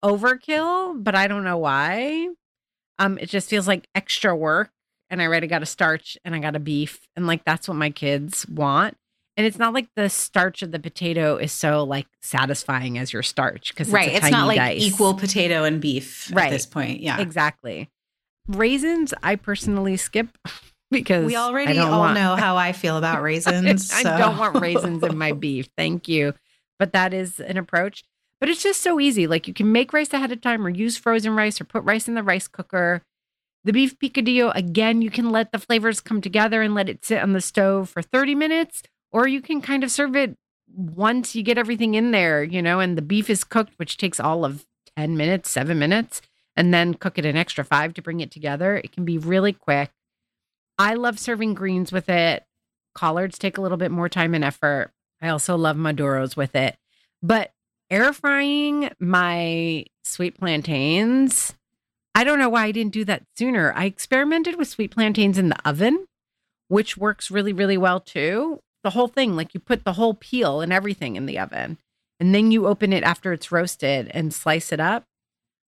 overkill, 0.03 1.03
but 1.03 1.15
I 1.15 1.27
don't 1.27 1.43
know 1.43 1.57
why. 1.57 2.29
Um, 2.99 3.17
it 3.17 3.29
just 3.29 3.49
feels 3.49 3.67
like 3.67 3.87
extra 3.93 4.35
work. 4.35 4.69
And 5.09 5.21
I 5.21 5.25
already 5.25 5.47
got 5.47 5.61
a 5.61 5.67
starch 5.67 6.17
and 6.23 6.33
I 6.33 6.39
got 6.39 6.55
a 6.55 6.59
beef. 6.59 7.07
And 7.15 7.27
like 7.27 7.43
that's 7.43 7.67
what 7.67 7.75
my 7.75 7.89
kids 7.89 8.47
want. 8.47 8.95
And 9.37 9.45
it's 9.45 9.59
not 9.59 9.73
like 9.73 9.89
the 9.95 10.09
starch 10.09 10.61
of 10.61 10.71
the 10.71 10.79
potato 10.79 11.35
is 11.35 11.51
so 11.51 11.83
like 11.83 12.07
satisfying 12.21 12.97
as 12.97 13.11
your 13.11 13.23
starch 13.23 13.73
because 13.73 13.89
right, 13.89 14.07
it's, 14.07 14.19
it's, 14.19 14.31
not 14.31 14.47
like 14.47 14.57
dice. 14.57 14.81
equal 14.81 15.13
potato 15.13 15.65
and 15.65 15.81
beef 15.81 16.31
Right. 16.33 16.45
at 16.45 16.51
this 16.51 16.65
point. 16.65 17.01
Yeah, 17.01 17.19
Exactly. 17.19 17.89
Raisins, 18.47 19.13
I 19.23 19.35
personally 19.35 19.97
skip 19.97 20.27
because 20.91 21.25
we 21.25 21.35
I 21.35 21.41
already 21.41 21.77
all 21.77 21.99
want- 21.99 22.15
know 22.15 22.35
how 22.39 22.55
I 22.57 22.71
feel 22.71 22.97
about 22.97 23.21
raisins. 23.21 23.91
I 23.91 24.03
so- 24.03 24.17
don't 24.17 24.37
want 24.37 24.59
raisins 24.59 25.03
in 25.03 25.17
my 25.17 25.31
beef. 25.45 25.67
Thank 25.77 26.07
you. 26.07 26.33
But 26.77 26.93
that 26.93 27.13
is 27.13 27.39
an 27.39 27.57
approach. 27.57 28.03
But 28.41 28.49
it's 28.49 28.61
just 28.61 28.81
so 28.81 28.99
easy. 28.99 29.27
Like 29.27 29.47
you 29.47 29.53
can 29.53 29.71
make 29.71 29.93
rice 29.93 30.13
ahead 30.13 30.31
of 30.31 30.41
time 30.41 30.65
or 30.65 30.69
use 30.69 30.97
frozen 30.97 31.35
rice 31.35 31.59
or 31.61 31.63
put 31.63 31.83
rice 31.83 32.07
in 32.07 32.15
the 32.15 32.23
rice 32.23 32.47
cooker. 32.47 33.01
The 33.63 33.71
beef 33.73 33.97
picadillo, 33.97 34.53
again, 34.53 35.01
you 35.01 35.09
can 35.09 35.31
let 35.31 35.51
the 35.51 35.57
flavors 35.57 35.99
come 36.01 36.21
together 36.21 36.61
and 36.61 36.75
let 36.75 36.89
it 36.89 37.03
sit 37.05 37.23
on 37.23 37.31
the 37.33 37.41
stove 37.41 37.89
for 37.89 38.01
30 38.03 38.35
minutes, 38.35 38.83
or 39.11 39.27
you 39.27 39.41
can 39.41 39.61
kind 39.61 39.83
of 39.83 39.89
serve 39.89 40.15
it 40.15 40.35
once 40.75 41.33
you 41.35 41.41
get 41.41 41.57
everything 41.57 41.95
in 41.95 42.11
there, 42.11 42.43
you 42.43 42.61
know, 42.61 42.79
and 42.79 42.95
the 42.97 43.01
beef 43.01 43.27
is 43.29 43.43
cooked, 43.43 43.73
which 43.77 43.97
takes 43.97 44.19
all 44.19 44.45
of 44.45 44.65
10 44.97 45.17
minutes, 45.17 45.49
seven 45.49 45.79
minutes, 45.79 46.21
and 46.55 46.73
then 46.73 46.93
cook 46.93 47.17
it 47.17 47.25
an 47.25 47.37
extra 47.37 47.63
five 47.63 47.93
to 47.95 48.01
bring 48.01 48.19
it 48.19 48.31
together. 48.31 48.77
It 48.77 48.91
can 48.91 49.05
be 49.05 49.17
really 49.17 49.53
quick. 49.53 49.91
I 50.77 50.93
love 50.93 51.19
serving 51.19 51.53
greens 51.53 51.91
with 51.91 52.09
it. 52.09 52.43
Collards 52.93 53.37
take 53.37 53.57
a 53.57 53.61
little 53.61 53.77
bit 53.77 53.91
more 53.91 54.09
time 54.09 54.33
and 54.33 54.43
effort. 54.43 54.91
I 55.21 55.29
also 55.29 55.55
love 55.55 55.77
Maduros 55.77 56.35
with 56.35 56.55
it. 56.55 56.77
But 57.21 57.51
air 57.89 58.13
frying 58.13 58.89
my 58.99 59.85
sweet 60.03 60.37
plantains, 60.37 61.53
I 62.13 62.23
don't 62.23 62.39
know 62.39 62.49
why 62.49 62.65
I 62.65 62.71
didn't 62.71 62.93
do 62.93 63.05
that 63.05 63.23
sooner. 63.37 63.73
I 63.75 63.85
experimented 63.85 64.55
with 64.55 64.67
sweet 64.67 64.91
plantains 64.91 65.37
in 65.37 65.49
the 65.49 65.67
oven, 65.67 66.05
which 66.67 66.97
works 66.97 67.31
really, 67.31 67.53
really 67.53 67.77
well 67.77 67.99
too. 67.99 68.59
The 68.83 68.91
whole 68.91 69.07
thing, 69.07 69.35
like 69.35 69.53
you 69.53 69.59
put 69.59 69.83
the 69.83 69.93
whole 69.93 70.13
peel 70.13 70.61
and 70.61 70.71
everything 70.71 71.15
in 71.15 71.25
the 71.25 71.39
oven, 71.39 71.77
and 72.19 72.33
then 72.33 72.51
you 72.51 72.67
open 72.67 72.93
it 72.93 73.03
after 73.03 73.33
it's 73.33 73.51
roasted 73.51 74.09
and 74.13 74.33
slice 74.33 74.71
it 74.71 74.79
up. 74.79 75.05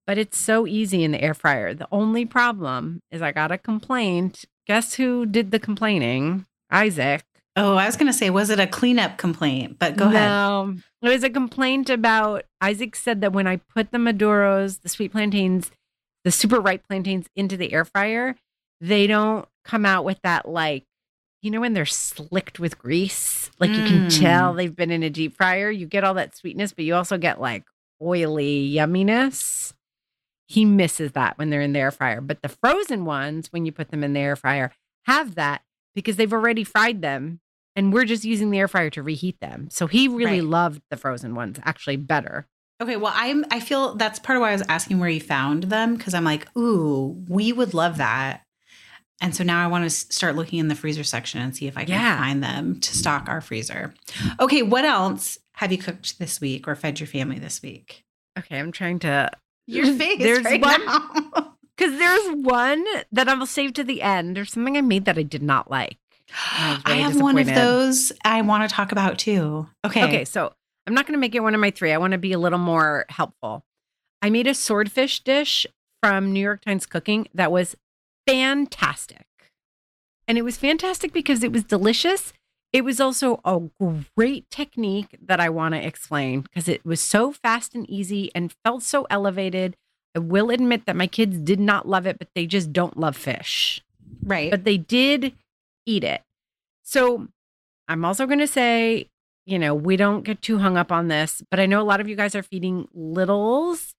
But 0.07 0.17
it's 0.17 0.39
so 0.39 0.65
easy 0.65 1.03
in 1.03 1.11
the 1.11 1.21
air 1.21 1.33
fryer. 1.33 1.73
The 1.73 1.87
only 1.91 2.25
problem 2.25 3.01
is 3.11 3.21
I 3.21 3.31
got 3.33 3.51
a 3.51 3.57
complaint. 3.57 4.45
Guess 4.65 4.93
who 4.95 5.25
did 5.25 5.51
the 5.51 5.59
complaining? 5.59 6.45
Isaac. 6.71 7.23
Oh, 7.57 7.75
I 7.75 7.85
was 7.87 7.97
going 7.97 8.07
to 8.11 8.17
say, 8.17 8.29
was 8.29 8.49
it 8.49 8.59
a 8.59 8.67
cleanup 8.67 9.17
complaint? 9.17 9.77
But 9.79 9.97
go 9.97 10.05
ahead. 10.05 10.29
No, 10.29 10.75
it 11.01 11.09
was 11.09 11.23
a 11.23 11.29
complaint 11.29 11.89
about 11.89 12.43
Isaac 12.61 12.95
said 12.95 13.19
that 13.21 13.33
when 13.33 13.47
I 13.47 13.57
put 13.57 13.91
the 13.91 13.97
Maduros, 13.97 14.81
the 14.81 14.89
sweet 14.89 15.11
plantains, 15.11 15.71
the 16.23 16.31
super 16.31 16.59
ripe 16.61 16.87
plantains 16.87 17.27
into 17.35 17.57
the 17.57 17.73
air 17.73 17.83
fryer, 17.83 18.35
they 18.79 19.07
don't 19.07 19.45
come 19.65 19.85
out 19.85 20.05
with 20.05 20.19
that 20.23 20.47
like, 20.47 20.83
you 21.41 21.49
know, 21.51 21.59
when 21.61 21.73
they're 21.73 21.85
slicked 21.85 22.59
with 22.59 22.77
grease, 22.77 23.49
like 23.59 23.71
you 23.71 23.83
can 23.83 24.07
Mm. 24.07 24.19
tell 24.21 24.53
they've 24.53 24.75
been 24.75 24.91
in 24.91 25.03
a 25.03 25.09
deep 25.09 25.35
fryer. 25.35 25.69
You 25.71 25.85
get 25.87 26.03
all 26.03 26.13
that 26.13 26.35
sweetness, 26.37 26.73
but 26.73 26.85
you 26.85 26.95
also 26.95 27.17
get 27.17 27.41
like 27.41 27.63
oily 28.01 28.69
yumminess. 28.71 29.73
He 30.47 30.65
misses 30.65 31.11
that 31.11 31.37
when 31.37 31.49
they're 31.49 31.61
in 31.61 31.73
the 31.73 31.79
air 31.79 31.91
fryer. 31.91 32.21
But 32.21 32.41
the 32.41 32.49
frozen 32.49 33.05
ones, 33.05 33.51
when 33.51 33.65
you 33.65 33.71
put 33.71 33.91
them 33.91 34.03
in 34.03 34.13
the 34.13 34.19
air 34.19 34.35
fryer, 34.35 34.71
have 35.05 35.35
that 35.35 35.61
because 35.93 36.15
they've 36.15 36.31
already 36.33 36.63
fried 36.63 37.01
them 37.01 37.39
and 37.75 37.93
we're 37.93 38.05
just 38.05 38.23
using 38.23 38.49
the 38.51 38.59
air 38.59 38.67
fryer 38.67 38.89
to 38.91 39.03
reheat 39.03 39.39
them. 39.39 39.67
So 39.69 39.87
he 39.87 40.07
really 40.07 40.41
Right. 40.41 40.43
loved 40.43 40.81
the 40.89 40.97
frozen 40.97 41.35
ones 41.35 41.59
actually 41.63 41.97
better. 41.97 42.47
Okay, 42.81 42.95
well, 42.95 43.13
I'm. 43.15 43.43
I 43.51 43.59
feel 43.59 43.95
that's 43.95 44.19
part 44.19 44.37
of 44.37 44.41
why 44.41 44.49
I 44.49 44.53
was 44.53 44.63
asking 44.69 44.99
where 44.99 45.09
you 45.09 45.19
found 45.19 45.63
them 45.63 45.95
because 45.95 46.13
I'm 46.13 46.23
like, 46.23 46.47
ooh, 46.55 47.23
we 47.27 47.51
would 47.51 47.73
love 47.73 47.97
that. 47.97 48.43
And 49.19 49.35
so 49.35 49.43
now 49.43 49.63
I 49.63 49.67
want 49.67 49.83
to 49.83 49.89
start 49.89 50.35
looking 50.35 50.59
in 50.59 50.67
the 50.67 50.75
freezer 50.75 51.03
section 51.03 51.41
and 51.41 51.55
see 51.55 51.65
if 51.65 51.75
I 51.75 51.85
can 51.85 51.95
Yeah. 51.95 52.17
find 52.19 52.43
them 52.43 52.79
to 52.79 52.95
stock 52.95 53.27
our 53.27 53.41
freezer. 53.41 53.95
Okay, 54.39 54.61
what 54.61 54.85
else 54.85 55.39
have 55.55 55.71
you 55.71 55.79
cooked 55.79 56.19
this 56.19 56.39
week 56.39 56.67
or 56.67 56.75
fed 56.75 56.99
your 56.99 57.07
family 57.07 57.39
this 57.39 57.63
week? 57.63 58.03
Okay, 58.37 58.59
I'm 58.59 58.71
trying 58.71 58.99
to. 58.99 59.31
There's 60.19 60.43
one 60.43 60.85
now. 60.85 61.53
because 61.77 61.97
there's 61.99 62.35
one 62.37 62.83
that 63.11 63.29
I'll 63.29 63.45
save 63.45 63.73
to 63.73 63.83
the 63.83 64.01
end. 64.01 64.35
There's 64.35 64.51
something 64.51 64.77
I 64.77 64.81
made 64.81 65.05
that 65.05 65.17
I 65.17 65.23
did 65.23 65.43
not 65.43 65.69
like. 65.69 65.97
I 66.33 66.81
I 66.85 66.95
have 66.95 67.21
one 67.21 67.37
of 67.37 67.47
those 67.47 68.11
I 68.25 68.41
want 68.41 68.67
to 68.67 68.73
talk 68.73 68.91
about 68.91 69.17
too. 69.19 69.67
Okay. 69.85 70.03
Okay, 70.03 70.25
so 70.25 70.53
I'm 70.85 70.93
not 70.93 71.05
going 71.05 71.13
to 71.13 71.19
make 71.19 71.35
it 71.35 71.41
one 71.41 71.53
of 71.53 71.61
my 71.61 71.71
three. 71.71 71.91
I 71.91 71.97
want 71.97 72.11
to 72.13 72.17
be 72.17 72.33
a 72.33 72.39
little 72.39 72.59
more 72.59 73.05
helpful. 73.09 73.63
I 74.21 74.29
made 74.29 74.47
a 74.47 74.53
swordfish 74.53 75.23
dish 75.23 75.67
from 76.01 76.33
New 76.33 76.39
York 76.39 76.63
Times 76.65 76.85
Cooking 76.85 77.27
that 77.33 77.51
was 77.51 77.75
fantastic. 78.27 79.25
And 80.27 80.37
it 80.37 80.43
was 80.43 80.57
fantastic 80.57 81.13
because 81.13 81.43
it 81.43 81.51
was 81.51 81.63
delicious. 81.63 82.33
It 82.73 82.83
was 82.83 82.99
also 82.99 83.39
a 83.45 83.61
great 84.15 84.49
technique 84.51 85.17
that 85.25 85.39
I 85.39 85.49
want 85.49 85.73
to 85.73 85.85
explain 85.85 86.41
because 86.41 86.67
it 86.67 86.85
was 86.85 86.99
so 87.01 87.31
fast 87.31 87.73
and 87.73 87.89
easy 87.89 88.29
and 88.35 88.53
felt 88.63 88.83
so 88.83 89.07
elevated. 89.09 89.75
I 90.15 90.19
will 90.19 90.49
admit 90.49 90.85
that 90.85 90.95
my 90.95 91.07
kids 91.07 91.37
did 91.39 91.59
not 91.59 91.87
love 91.87 92.05
it, 92.05 92.19
but 92.19 92.27
they 92.35 92.45
just 92.45 92.73
don't 92.73 92.97
love 92.97 93.15
fish 93.15 93.81
Right. 94.23 94.51
but 94.51 94.63
they 94.63 94.77
did 94.77 95.33
eat 95.85 96.03
it. 96.03 96.21
So 96.83 97.27
I'm 97.87 98.03
also 98.03 98.25
going 98.25 98.39
to 98.39 98.47
say, 98.47 99.07
you 99.45 99.57
know, 99.57 99.73
we 99.73 99.95
don't 99.95 100.23
get 100.23 100.41
too 100.41 100.57
hung 100.59 100.75
up 100.77 100.91
on 100.91 101.07
this, 101.07 101.41
but 101.49 101.59
I 101.59 101.65
know 101.65 101.81
a 101.81 101.83
lot 101.83 102.01
of 102.01 102.09
you 102.09 102.15
guys 102.15 102.35
are 102.35 102.43
feeding 102.43 102.87
littles. 102.93 103.93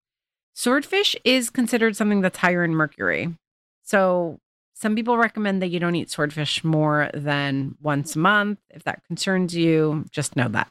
Swordfish 0.54 1.16
is 1.24 1.50
considered 1.50 1.96
something 1.96 2.20
that's 2.20 2.38
higher 2.38 2.64
in 2.64 2.74
mercury. 2.74 3.34
So 3.82 4.38
some 4.80 4.94
people 4.94 5.18
recommend 5.18 5.60
that 5.60 5.68
you 5.68 5.80
don't 5.80 5.96
eat 5.96 6.08
swordfish 6.10 6.62
more 6.62 7.10
than 7.12 7.74
once 7.80 8.14
a 8.14 8.18
month. 8.20 8.60
If 8.70 8.84
that 8.84 9.04
concerns 9.06 9.54
you, 9.54 10.04
just 10.10 10.36
know 10.36 10.48
that. 10.48 10.70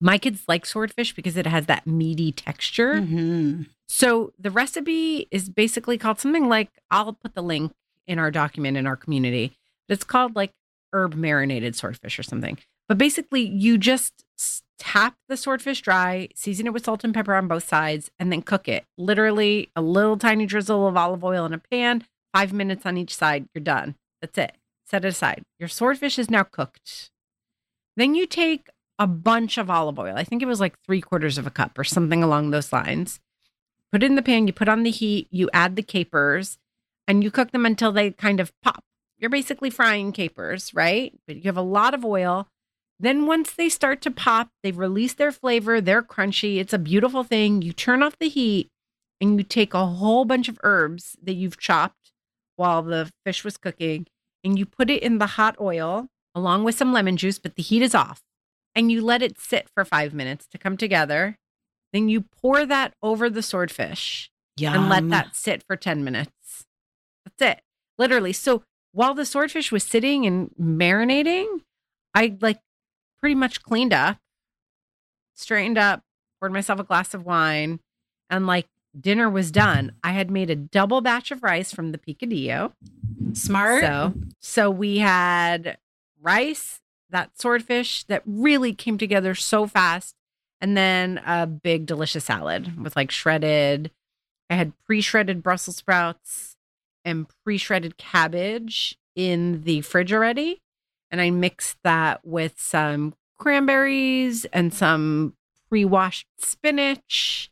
My 0.00 0.18
kids 0.18 0.42
like 0.46 0.66
swordfish 0.66 1.14
because 1.14 1.36
it 1.36 1.46
has 1.46 1.66
that 1.66 1.86
meaty 1.86 2.30
texture. 2.30 2.96
Mhm. 2.96 3.66
So 3.88 4.32
the 4.38 4.50
recipe 4.50 5.28
is 5.30 5.48
basically 5.48 5.96
called 5.96 6.20
something 6.20 6.48
like 6.48 6.70
I'll 6.90 7.14
put 7.14 7.34
the 7.34 7.42
link 7.42 7.72
in 8.06 8.18
our 8.18 8.30
document 8.30 8.76
in 8.76 8.86
our 8.86 8.96
community. 8.96 9.56
It's 9.88 10.04
called 10.04 10.36
like 10.36 10.52
herb 10.92 11.14
marinated 11.14 11.74
swordfish 11.74 12.18
or 12.18 12.22
something. 12.22 12.58
But 12.86 12.98
basically, 12.98 13.42
you 13.46 13.76
just 13.78 14.24
tap 14.78 15.16
the 15.28 15.36
swordfish 15.36 15.80
dry, 15.82 16.28
season 16.34 16.66
it 16.66 16.72
with 16.72 16.84
salt 16.84 17.02
and 17.02 17.12
pepper 17.12 17.34
on 17.34 17.48
both 17.48 17.66
sides, 17.68 18.10
and 18.18 18.30
then 18.30 18.42
cook 18.42 18.68
it. 18.68 18.84
Literally, 18.96 19.70
a 19.74 19.82
little 19.82 20.16
tiny 20.16 20.46
drizzle 20.46 20.86
of 20.86 20.96
olive 20.96 21.24
oil 21.24 21.44
in 21.44 21.52
a 21.52 21.58
pan, 21.58 22.04
five 22.34 22.52
minutes 22.52 22.84
on 22.86 22.96
each 22.96 23.14
side. 23.14 23.46
You're 23.54 23.64
done. 23.64 23.96
That's 24.20 24.38
it. 24.38 24.56
Set 24.86 25.04
it 25.04 25.08
aside. 25.08 25.42
Your 25.58 25.68
swordfish 25.68 26.18
is 26.18 26.30
now 26.30 26.42
cooked. 26.42 27.10
Then 27.96 28.14
you 28.14 28.26
take 28.26 28.68
a 28.98 29.06
bunch 29.06 29.58
of 29.58 29.70
olive 29.70 29.98
oil. 29.98 30.14
I 30.16 30.24
think 30.24 30.42
it 30.42 30.46
was 30.46 30.60
like 30.60 30.74
three 30.84 31.00
quarters 31.00 31.38
of 31.38 31.46
a 31.46 31.50
cup 31.50 31.78
or 31.78 31.84
something 31.84 32.22
along 32.22 32.50
those 32.50 32.72
lines 32.72 33.20
put 33.90 34.02
it 34.02 34.06
in 34.06 34.16
the 34.16 34.22
pan, 34.22 34.46
you 34.46 34.52
put 34.52 34.68
on 34.68 34.82
the 34.82 34.90
heat, 34.90 35.28
you 35.30 35.48
add 35.52 35.76
the 35.76 35.82
capers, 35.82 36.58
and 37.06 37.24
you 37.24 37.30
cook 37.30 37.52
them 37.52 37.66
until 37.66 37.92
they 37.92 38.10
kind 38.10 38.40
of 38.40 38.52
pop. 38.62 38.84
You're 39.18 39.30
basically 39.30 39.70
frying 39.70 40.12
capers, 40.12 40.72
right? 40.74 41.18
But 41.26 41.36
you 41.36 41.42
have 41.44 41.56
a 41.56 41.62
lot 41.62 41.94
of 41.94 42.04
oil. 42.04 42.48
Then 43.00 43.26
once 43.26 43.52
they 43.52 43.68
start 43.68 44.02
to 44.02 44.10
pop, 44.10 44.50
they've 44.62 44.76
released 44.76 45.18
their 45.18 45.32
flavor, 45.32 45.80
they're 45.80 46.02
crunchy. 46.02 46.58
It's 46.58 46.72
a 46.72 46.78
beautiful 46.78 47.24
thing. 47.24 47.62
You 47.62 47.72
turn 47.72 48.02
off 48.02 48.18
the 48.18 48.28
heat 48.28 48.68
and 49.20 49.38
you 49.38 49.44
take 49.44 49.74
a 49.74 49.86
whole 49.86 50.24
bunch 50.24 50.48
of 50.48 50.58
herbs 50.62 51.16
that 51.22 51.34
you've 51.34 51.58
chopped 51.58 51.97
while 52.58 52.82
the 52.82 53.10
fish 53.24 53.44
was 53.44 53.56
cooking 53.56 54.06
and 54.44 54.58
you 54.58 54.66
put 54.66 54.90
it 54.90 55.02
in 55.02 55.18
the 55.18 55.26
hot 55.26 55.56
oil 55.60 56.08
along 56.34 56.64
with 56.64 56.74
some 56.74 56.92
lemon 56.92 57.16
juice, 57.16 57.38
but 57.38 57.56
the 57.56 57.62
heat 57.62 57.82
is 57.82 57.94
off. 57.94 58.20
And 58.74 58.92
you 58.92 59.00
let 59.00 59.22
it 59.22 59.40
sit 59.40 59.68
for 59.74 59.84
five 59.84 60.12
minutes 60.12 60.46
to 60.48 60.58
come 60.58 60.76
together. 60.76 61.36
Then 61.92 62.08
you 62.08 62.20
pour 62.20 62.66
that 62.66 62.92
over 63.02 63.30
the 63.30 63.42
swordfish 63.42 64.30
and 64.74 64.88
let 64.88 65.08
that 65.10 65.34
sit 65.36 65.62
for 65.66 65.76
10 65.76 66.04
minutes. 66.04 66.64
That's 67.24 67.58
it. 67.58 67.62
Literally. 67.98 68.32
So 68.32 68.62
while 68.92 69.14
the 69.14 69.24
swordfish 69.26 69.72
was 69.72 69.84
sitting 69.84 70.26
and 70.26 70.50
marinating, 70.60 71.62
I 72.14 72.36
like 72.40 72.58
pretty 73.20 73.34
much 73.34 73.62
cleaned 73.62 73.92
up, 73.92 74.18
straightened 75.34 75.78
up, 75.78 76.02
poured 76.40 76.52
myself 76.52 76.78
a 76.78 76.84
glass 76.84 77.14
of 77.14 77.24
wine, 77.24 77.80
and 78.30 78.46
like 78.46 78.66
dinner 78.98 79.28
was 79.28 79.50
done. 79.50 79.92
I 80.02 80.12
had 80.12 80.30
made 80.30 80.50
a 80.50 80.56
double 80.56 81.00
batch 81.00 81.30
of 81.30 81.42
rice 81.42 81.72
from 81.72 81.92
the 81.92 81.98
picadillo. 81.98 82.72
smart. 83.32 83.82
So, 83.82 84.14
so 84.40 84.70
we 84.70 84.98
had 84.98 85.78
rice, 86.20 86.80
that 87.10 87.38
swordfish 87.40 88.04
that 88.04 88.22
really 88.26 88.72
came 88.74 88.98
together 88.98 89.34
so 89.34 89.66
fast, 89.66 90.14
and 90.60 90.76
then 90.76 91.20
a 91.26 91.46
big 91.46 91.86
delicious 91.86 92.24
salad 92.24 92.82
with 92.82 92.96
like 92.96 93.10
shredded. 93.10 93.90
I 94.50 94.54
had 94.54 94.72
pre-shredded 94.86 95.42
Brussels 95.42 95.76
sprouts 95.76 96.56
and 97.04 97.26
pre-shredded 97.44 97.96
cabbage 97.98 98.98
in 99.14 99.62
the 99.62 99.82
fridge 99.82 100.12
already, 100.12 100.60
and 101.10 101.20
I 101.20 101.30
mixed 101.30 101.78
that 101.84 102.26
with 102.26 102.60
some 102.60 103.14
cranberries 103.38 104.44
and 104.46 104.72
some 104.74 105.34
pre-washed 105.68 106.26
spinach. 106.38 107.50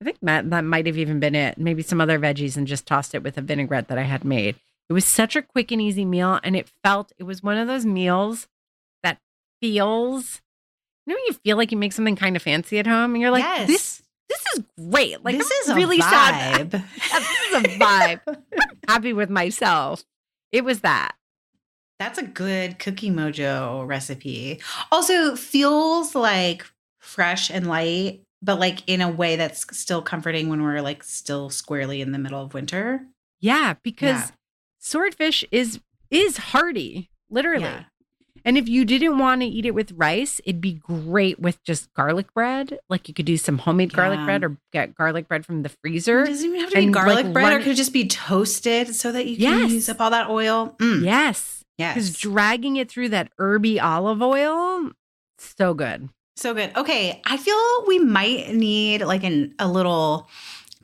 I 0.00 0.04
think 0.04 0.18
that 0.22 0.50
that 0.50 0.64
might 0.64 0.86
have 0.86 0.98
even 0.98 1.20
been 1.20 1.34
it. 1.34 1.58
Maybe 1.58 1.82
some 1.82 2.00
other 2.00 2.18
veggies, 2.18 2.56
and 2.56 2.66
just 2.66 2.86
tossed 2.86 3.14
it 3.14 3.22
with 3.22 3.38
a 3.38 3.42
vinaigrette 3.42 3.88
that 3.88 3.98
I 3.98 4.02
had 4.02 4.24
made. 4.24 4.56
It 4.88 4.92
was 4.92 5.04
such 5.04 5.36
a 5.36 5.42
quick 5.42 5.72
and 5.72 5.80
easy 5.80 6.04
meal, 6.04 6.38
and 6.44 6.54
it 6.54 6.70
felt 6.84 7.12
it 7.18 7.24
was 7.24 7.42
one 7.42 7.56
of 7.56 7.66
those 7.66 7.86
meals 7.86 8.46
that 9.02 9.18
feels. 9.60 10.42
You 11.06 11.14
know, 11.14 11.20
you 11.26 11.34
feel 11.34 11.56
like 11.56 11.70
you 11.72 11.78
make 11.78 11.92
something 11.92 12.16
kind 12.16 12.36
of 12.36 12.42
fancy 12.42 12.78
at 12.78 12.86
home, 12.86 13.14
and 13.14 13.22
you're 13.22 13.30
like, 13.30 13.44
yes. 13.44 13.66
"This, 13.68 14.02
this 14.28 14.42
is 14.54 14.64
great." 14.90 15.24
Like, 15.24 15.38
this 15.38 15.50
I'm 15.50 15.62
is 15.62 15.68
a 15.70 15.74
really 15.74 16.00
sad. 16.00 16.70
vibe. 16.70 16.70
this 16.96 17.40
is 17.48 17.54
a 17.54 17.78
vibe. 17.78 18.42
Happy 18.88 19.12
with 19.12 19.30
myself. 19.30 20.04
It 20.52 20.64
was 20.64 20.80
that. 20.80 21.14
That's 21.98 22.18
a 22.18 22.24
good 22.24 22.78
cookie 22.78 23.10
mojo 23.10 23.86
recipe. 23.86 24.60
Also 24.92 25.34
feels 25.36 26.14
like 26.14 26.66
fresh 26.98 27.50
and 27.50 27.66
light, 27.66 28.20
but 28.42 28.58
like 28.58 28.82
in 28.86 29.00
a 29.00 29.10
way 29.10 29.36
that's 29.36 29.66
still 29.76 30.02
comforting 30.02 30.48
when 30.48 30.62
we're 30.62 30.80
like 30.80 31.02
still 31.02 31.50
squarely 31.50 32.00
in 32.00 32.12
the 32.12 32.18
middle 32.18 32.42
of 32.42 32.54
winter. 32.54 33.06
Yeah, 33.40 33.74
because 33.82 34.16
Yeah. 34.16 34.30
swordfish 34.78 35.44
is 35.50 35.80
is 36.10 36.36
hearty, 36.36 37.10
literally. 37.30 37.64
Yeah. 37.64 37.84
And 38.44 38.56
if 38.56 38.68
you 38.68 38.84
didn't 38.84 39.18
want 39.18 39.40
to 39.40 39.46
eat 39.48 39.66
it 39.66 39.74
with 39.74 39.90
rice, 39.90 40.40
it'd 40.44 40.60
be 40.60 40.74
great 40.74 41.40
with 41.40 41.60
just 41.64 41.92
garlic 41.94 42.32
bread. 42.32 42.78
Like 42.88 43.08
you 43.08 43.14
could 43.14 43.26
do 43.26 43.36
some 43.36 43.58
homemade 43.58 43.92
garlic 43.92 44.20
Yeah. 44.20 44.24
bread 44.24 44.44
or 44.44 44.56
get 44.72 44.94
garlic 44.94 45.26
bread 45.26 45.44
from 45.44 45.62
the 45.64 45.68
freezer. 45.82 46.22
It 46.22 46.26
doesn't 46.28 46.48
even 46.48 46.60
have 46.60 46.70
to 46.70 46.76
be 46.78 46.86
garlic 46.86 47.24
like, 47.24 47.32
bread, 47.32 47.44
or 47.46 47.48
run- 47.56 47.60
it 47.60 47.64
could 47.64 47.76
just 47.76 47.92
be 47.92 48.06
toasted 48.06 48.94
so 48.94 49.10
that 49.10 49.26
you 49.26 49.36
can 49.36 49.60
Yes. 49.62 49.72
use 49.72 49.88
up 49.88 50.00
all 50.00 50.10
that 50.10 50.30
oil. 50.30 50.76
Mm, 50.78 51.04
Yes. 51.04 51.64
Because 51.76 52.08
Yes. 52.10 52.18
dragging 52.20 52.76
it 52.76 52.88
through 52.88 53.08
that 53.10 53.32
herby 53.36 53.80
olive 53.80 54.22
oil, 54.22 54.92
so 55.38 55.74
good. 55.74 56.08
So 56.36 56.52
good. 56.54 56.76
Okay. 56.76 57.20
I 57.24 57.36
feel 57.36 57.56
we 57.86 57.98
might 57.98 58.50
need 58.54 59.02
like 59.02 59.24
an 59.24 59.54
a 59.58 59.66
little 59.68 60.28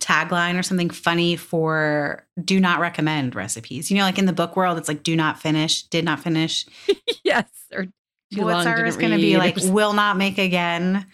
tagline 0.00 0.58
or 0.58 0.62
something 0.62 0.90
funny 0.90 1.36
for 1.36 2.26
do 2.42 2.58
not 2.58 2.80
recommend 2.80 3.34
recipes. 3.34 3.90
You 3.90 3.98
know, 3.98 4.04
like 4.04 4.18
in 4.18 4.26
the 4.26 4.32
book 4.32 4.56
world, 4.56 4.78
it's 4.78 4.88
like 4.88 5.02
do 5.02 5.14
not 5.14 5.40
finish, 5.40 5.82
did 5.84 6.04
not 6.04 6.20
finish. 6.20 6.66
yes. 7.24 7.44
Or 7.72 7.86
What's 8.34 8.66
ours 8.66 8.96
going 8.96 9.12
to 9.12 9.18
be 9.18 9.36
like 9.36 9.56
will 9.58 9.92
not 9.92 10.16
make 10.16 10.38
again. 10.38 11.04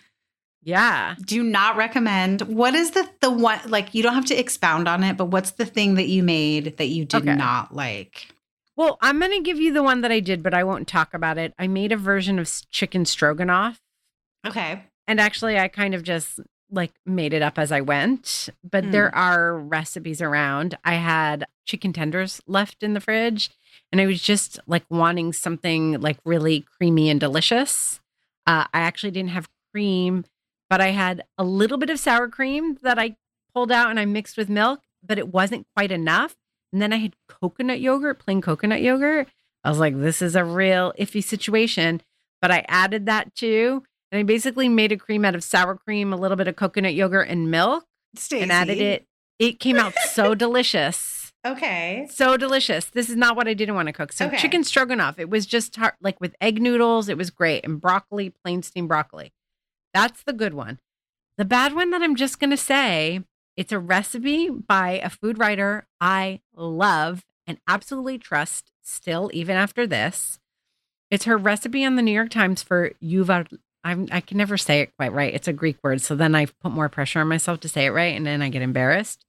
yeah. 0.62 1.16
Do 1.24 1.42
not 1.42 1.76
recommend. 1.76 2.42
What 2.42 2.74
is 2.76 2.92
the 2.92 3.08
the 3.20 3.30
one 3.30 3.58
like 3.66 3.92
you 3.92 4.04
don't 4.04 4.14
have 4.14 4.26
to 4.26 4.38
expound 4.38 4.86
on 4.86 5.02
it, 5.02 5.16
but 5.16 5.26
what's 5.26 5.50
the 5.52 5.66
thing 5.66 5.94
that 5.96 6.06
you 6.06 6.22
made 6.22 6.76
that 6.76 6.86
you 6.86 7.04
did 7.04 7.22
Okay. 7.22 7.34
not 7.34 7.74
like? 7.74 8.28
Well, 8.76 8.96
I'm 9.00 9.18
going 9.18 9.32
to 9.32 9.40
give 9.40 9.58
you 9.58 9.72
the 9.72 9.82
one 9.82 10.02
that 10.02 10.12
I 10.12 10.20
did, 10.20 10.44
but 10.44 10.54
I 10.54 10.62
won't 10.62 10.86
talk 10.86 11.12
about 11.12 11.36
it. 11.36 11.52
I 11.58 11.66
made 11.66 11.90
a 11.90 11.96
version 11.96 12.38
of 12.38 12.48
chicken 12.70 13.04
stroganoff. 13.04 13.80
Okay. 14.46 14.84
And 15.06 15.20
actually, 15.20 15.58
I 15.58 15.68
kind 15.68 15.94
of 15.94 16.02
just 16.02 16.40
like 16.70 16.92
made 17.06 17.32
it 17.32 17.40
up 17.40 17.58
as 17.58 17.72
I 17.72 17.80
went, 17.80 18.50
but 18.62 18.84
Mm. 18.84 18.92
there 18.92 19.14
are 19.14 19.58
recipes 19.58 20.20
around. 20.20 20.76
I 20.84 20.94
had 20.96 21.46
chicken 21.66 21.94
tenders 21.94 22.42
left 22.46 22.82
in 22.82 22.92
the 22.92 23.00
fridge, 23.00 23.48
and 23.90 24.00
I 24.02 24.06
was 24.06 24.20
just 24.20 24.60
like 24.66 24.84
wanting 24.90 25.32
something 25.32 25.98
like 26.00 26.18
really 26.26 26.66
creamy 26.76 27.08
and 27.08 27.18
delicious. 27.18 28.00
Uh, 28.46 28.66
I 28.74 28.80
actually 28.80 29.12
didn't 29.12 29.30
have 29.30 29.48
cream, 29.72 30.26
but 30.68 30.82
I 30.82 30.88
had 30.88 31.24
a 31.38 31.44
little 31.44 31.78
bit 31.78 31.88
of 31.88 31.98
sour 31.98 32.28
cream 32.28 32.76
that 32.82 32.98
I 32.98 33.16
pulled 33.54 33.72
out 33.72 33.88
and 33.88 33.98
I 33.98 34.04
mixed 34.04 34.36
with 34.36 34.50
milk, 34.50 34.80
but 35.02 35.18
it 35.18 35.28
wasn't 35.32 35.66
quite 35.74 35.90
enough. 35.90 36.36
And 36.70 36.82
then 36.82 36.92
I 36.92 36.96
had 36.98 37.14
coconut 37.28 37.80
yogurt, 37.80 38.18
plain 38.18 38.42
coconut 38.42 38.82
yogurt. 38.82 39.28
I 39.64 39.70
was 39.70 39.78
like, 39.78 39.98
this 39.98 40.20
is 40.20 40.36
a 40.36 40.44
real 40.44 40.92
iffy 40.98 41.24
situation, 41.24 42.02
but 42.42 42.50
I 42.50 42.66
added 42.68 43.06
that 43.06 43.34
too. 43.34 43.84
And 44.10 44.18
I 44.20 44.22
basically 44.22 44.68
made 44.68 44.92
a 44.92 44.96
cream 44.96 45.24
out 45.24 45.34
of 45.34 45.44
sour 45.44 45.74
cream, 45.76 46.12
a 46.12 46.16
little 46.16 46.36
bit 46.36 46.48
of 46.48 46.56
coconut 46.56 46.94
yogurt, 46.94 47.28
and 47.28 47.50
milk, 47.50 47.84
Stacie. 48.16 48.42
and 48.42 48.50
added 48.52 48.78
it. 48.80 49.06
It 49.38 49.60
came 49.60 49.76
out 49.76 49.94
so 50.12 50.34
delicious. 50.62 51.32
Okay. 51.46 52.06
So 52.10 52.36
delicious. 52.36 52.86
This 52.86 53.08
is 53.08 53.16
not 53.16 53.36
what 53.36 53.46
I 53.46 53.54
didn't 53.54 53.74
want 53.74 53.86
to 53.86 53.92
cook. 53.92 54.12
So 54.12 54.26
Okay. 54.26 54.38
chicken 54.38 54.64
stroganoff. 54.64 55.18
It 55.18 55.30
was 55.30 55.46
just 55.46 55.76
hard, 55.76 55.94
like 56.00 56.20
with 56.20 56.34
egg 56.40 56.60
noodles. 56.60 57.08
It 57.08 57.16
was 57.18 57.30
great 57.30 57.64
and 57.64 57.80
broccoli, 57.80 58.30
plain 58.30 58.62
steamed 58.62 58.88
broccoli. 58.88 59.32
That's 59.94 60.22
the 60.22 60.32
good 60.32 60.54
one. 60.54 60.80
The 61.36 61.44
bad 61.44 61.74
one 61.74 61.90
that 61.90 62.02
I'm 62.02 62.16
just 62.16 62.40
gonna 62.40 62.56
say, 62.56 63.20
it's 63.56 63.72
a 63.72 63.78
recipe 63.78 64.48
by 64.50 65.00
a 65.02 65.08
food 65.10 65.38
writer 65.38 65.86
I 66.00 66.40
love 66.56 67.24
and 67.46 67.58
absolutely 67.68 68.18
trust 68.18 68.72
still, 68.82 69.30
even 69.32 69.56
after 69.56 69.86
this. 69.86 70.38
It's 71.10 71.24
her 71.24 71.36
recipe 71.38 71.84
on 71.84 71.94
the 71.96 72.02
New 72.02 72.12
York 72.12 72.30
Times 72.30 72.62
for 72.62 72.90
yuvar. 73.02 73.46
I'm, 73.88 74.08
I 74.12 74.20
can 74.20 74.36
never 74.38 74.56
say 74.58 74.80
it 74.82 74.94
quite 74.96 75.12
right. 75.12 75.32
It's 75.34 75.48
a 75.48 75.52
Greek 75.52 75.76
word, 75.82 76.00
so 76.00 76.14
then 76.14 76.34
I 76.34 76.46
put 76.46 76.72
more 76.72 76.88
pressure 76.88 77.20
on 77.20 77.28
myself 77.28 77.60
to 77.60 77.68
say 77.68 77.86
it 77.86 77.90
right, 77.90 78.14
and 78.16 78.26
then 78.26 78.42
I 78.42 78.48
get 78.50 78.62
embarrassed. 78.62 79.24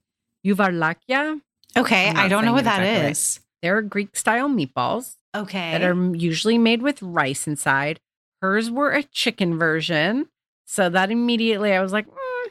Yuvarlakia. 0.46 1.42
Okay. 1.78 2.10
I 2.10 2.28
don't 2.28 2.46
know 2.46 2.54
what 2.54 2.64
that 2.66 2.80
exactly 2.82 3.06
right. 3.08 3.40
They're 3.62 3.82
Greek 3.82 4.16
style 4.16 4.50
meatballs 4.50 5.16
Okay. 5.36 5.72
that 5.72 5.82
are 5.84 6.16
usually 6.16 6.58
made 6.58 6.82
with 6.82 7.02
rice 7.02 7.48
inside. 7.48 8.00
Hers 8.42 8.72
were 8.72 8.92
a 8.92 9.04
chicken 9.04 9.58
version, 9.60 10.28
so 10.66 10.90
that 10.90 11.12
immediately 11.12 11.74
I 11.74 11.82
was 11.82 11.92
like, 11.92 12.08
mm, 12.08 12.48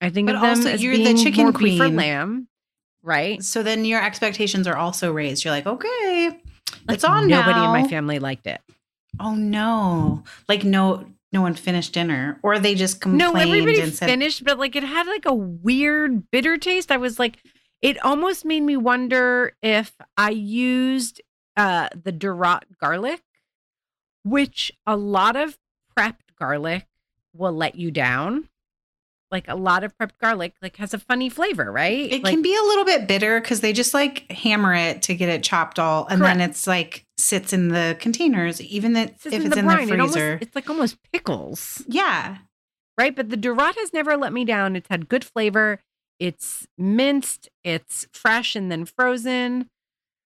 I 0.00 0.10
think 0.10 0.26
But 0.26 0.36
of 0.36 0.40
them 0.42 0.50
also 0.50 0.70
as 0.70 0.82
you're 0.82 0.96
the 0.96 1.14
chicken 1.14 1.44
more 1.44 1.52
beef 1.52 1.80
or 1.80 1.84
queen. 1.84 1.96
lamb, 1.96 2.48
right? 3.02 3.42
so 3.42 3.62
then 3.62 3.84
your 3.84 4.02
expectations 4.02 4.66
are 4.66 4.76
also 4.76 5.12
raised. 5.12 5.44
You're 5.44 5.52
like, 5.52 5.66
okay, 5.66 6.28
Like, 6.86 6.94
it's 6.96 7.04
on 7.04 7.28
Nobody 7.28 7.60
now. 7.60 7.66
in 7.74 7.82
my 7.82 7.86
family 7.88 8.18
liked 8.18 8.46
it. 8.46 8.60
Oh 9.20 9.34
no! 9.34 10.24
Like 10.48 10.64
no, 10.64 11.06
no 11.32 11.42
one 11.42 11.54
finished 11.54 11.92
dinner, 11.92 12.38
or 12.42 12.58
they 12.58 12.74
just 12.74 13.00
complained 13.00 13.34
No, 13.34 13.38
everybody 13.38 13.80
and 13.80 13.92
said, 13.92 14.08
finished, 14.08 14.44
but 14.44 14.58
like 14.58 14.74
it 14.76 14.82
had 14.82 15.06
like 15.06 15.26
a 15.26 15.34
weird 15.34 16.30
bitter 16.30 16.56
taste. 16.56 16.90
I 16.90 16.96
was 16.96 17.18
like, 17.18 17.38
it 17.82 18.02
almost 18.04 18.44
made 18.44 18.62
me 18.62 18.76
wonder 18.76 19.52
if 19.62 19.94
I 20.16 20.30
used 20.30 21.20
uh 21.56 21.88
the 21.94 22.12
Dorot 22.12 22.62
garlic, 22.80 23.22
which 24.24 24.72
a 24.86 24.96
lot 24.96 25.36
of 25.36 25.58
prepped 25.96 26.34
garlic 26.38 26.86
will 27.34 27.52
let 27.52 27.74
you 27.74 27.90
down. 27.90 28.48
Like 29.30 29.48
a 29.48 29.54
lot 29.54 29.84
of 29.84 29.96
prepped 29.98 30.18
garlic, 30.18 30.54
like 30.62 30.76
has 30.76 30.94
a 30.94 30.98
funny 30.98 31.28
flavor, 31.28 31.70
right? 31.70 32.10
It 32.10 32.24
like, 32.24 32.32
can 32.32 32.40
be 32.40 32.56
a 32.56 32.62
little 32.62 32.86
bit 32.86 33.06
bitter 33.06 33.38
because 33.38 33.60
they 33.60 33.74
just 33.74 33.92
like 33.92 34.32
hammer 34.32 34.74
it 34.74 35.02
to 35.02 35.14
get 35.14 35.28
it 35.28 35.42
chopped 35.42 35.78
all, 35.78 36.06
and 36.06 36.22
then 36.22 36.40
it's 36.40 36.66
like 36.66 37.04
sits 37.18 37.52
in 37.52 37.68
the 37.68 37.96
containers, 38.00 38.60
even 38.62 38.92
that 38.94 39.14
if 39.24 39.26
in 39.32 39.42
it's 39.42 39.50
the 39.54 39.58
in 39.58 39.64
brine. 39.66 39.88
the 39.88 39.94
It 39.94 40.00
almost- 40.00 40.14
freezer. 40.14 40.38
it's 40.40 40.54
like 40.54 40.70
almost 40.70 40.96
pickles. 41.12 41.82
yeah, 41.88 42.38
right? 42.96 43.14
But 43.14 43.28
the 43.30 43.36
Dorot 43.36 43.74
has 43.76 43.92
never 43.92 44.16
let 44.16 44.32
me 44.32 44.44
down. 44.44 44.76
It's 44.76 44.88
had 44.88 45.08
good 45.08 45.24
flavor. 45.24 45.80
It's 46.20 46.66
minced, 46.76 47.48
it's 47.64 48.06
fresh 48.12 48.56
and 48.56 48.70
then 48.72 48.84
frozen. 48.84 49.68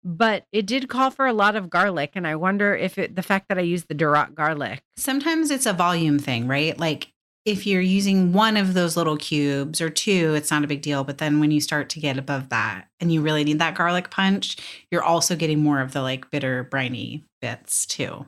But 0.04 0.46
it 0.50 0.66
did 0.66 0.88
call 0.88 1.10
for 1.12 1.26
a 1.26 1.32
lot 1.32 1.54
of 1.54 1.70
garlic. 1.70 2.12
And 2.16 2.26
I 2.26 2.34
wonder 2.34 2.74
if 2.74 2.98
it 2.98 3.14
the 3.14 3.22
fact 3.22 3.48
that 3.48 3.58
I 3.58 3.62
used 3.62 3.86
the 3.88 3.94
Dorot 3.94 4.34
garlic. 4.34 4.82
sometimes 4.96 5.50
it's 5.52 5.66
a 5.66 5.72
volume 5.72 6.18
thing, 6.18 6.48
right? 6.48 6.76
Like 6.78 7.11
if 7.44 7.66
you're 7.66 7.80
using 7.80 8.32
one 8.32 8.56
of 8.56 8.74
those 8.74 8.96
little 8.96 9.16
cubes 9.16 9.80
or 9.80 9.90
two, 9.90 10.34
it's 10.34 10.50
not 10.50 10.62
a 10.62 10.68
big 10.68 10.82
deal. 10.82 11.02
But 11.02 11.18
then 11.18 11.40
when 11.40 11.50
you 11.50 11.60
start 11.60 11.88
to 11.90 12.00
get 12.00 12.18
above 12.18 12.50
that 12.50 12.88
and 13.00 13.12
you 13.12 13.20
really 13.20 13.44
need 13.44 13.58
that 13.58 13.74
garlic 13.74 14.10
punch, 14.10 14.56
you're 14.90 15.02
also 15.02 15.34
getting 15.34 15.62
more 15.62 15.80
of 15.80 15.92
the 15.92 16.02
like 16.02 16.30
bitter, 16.30 16.62
briny 16.62 17.24
bits 17.40 17.84
too. 17.84 18.26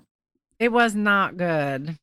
It 0.59 0.73
was 0.73 0.95
not 0.95 1.37
good. 1.37 1.97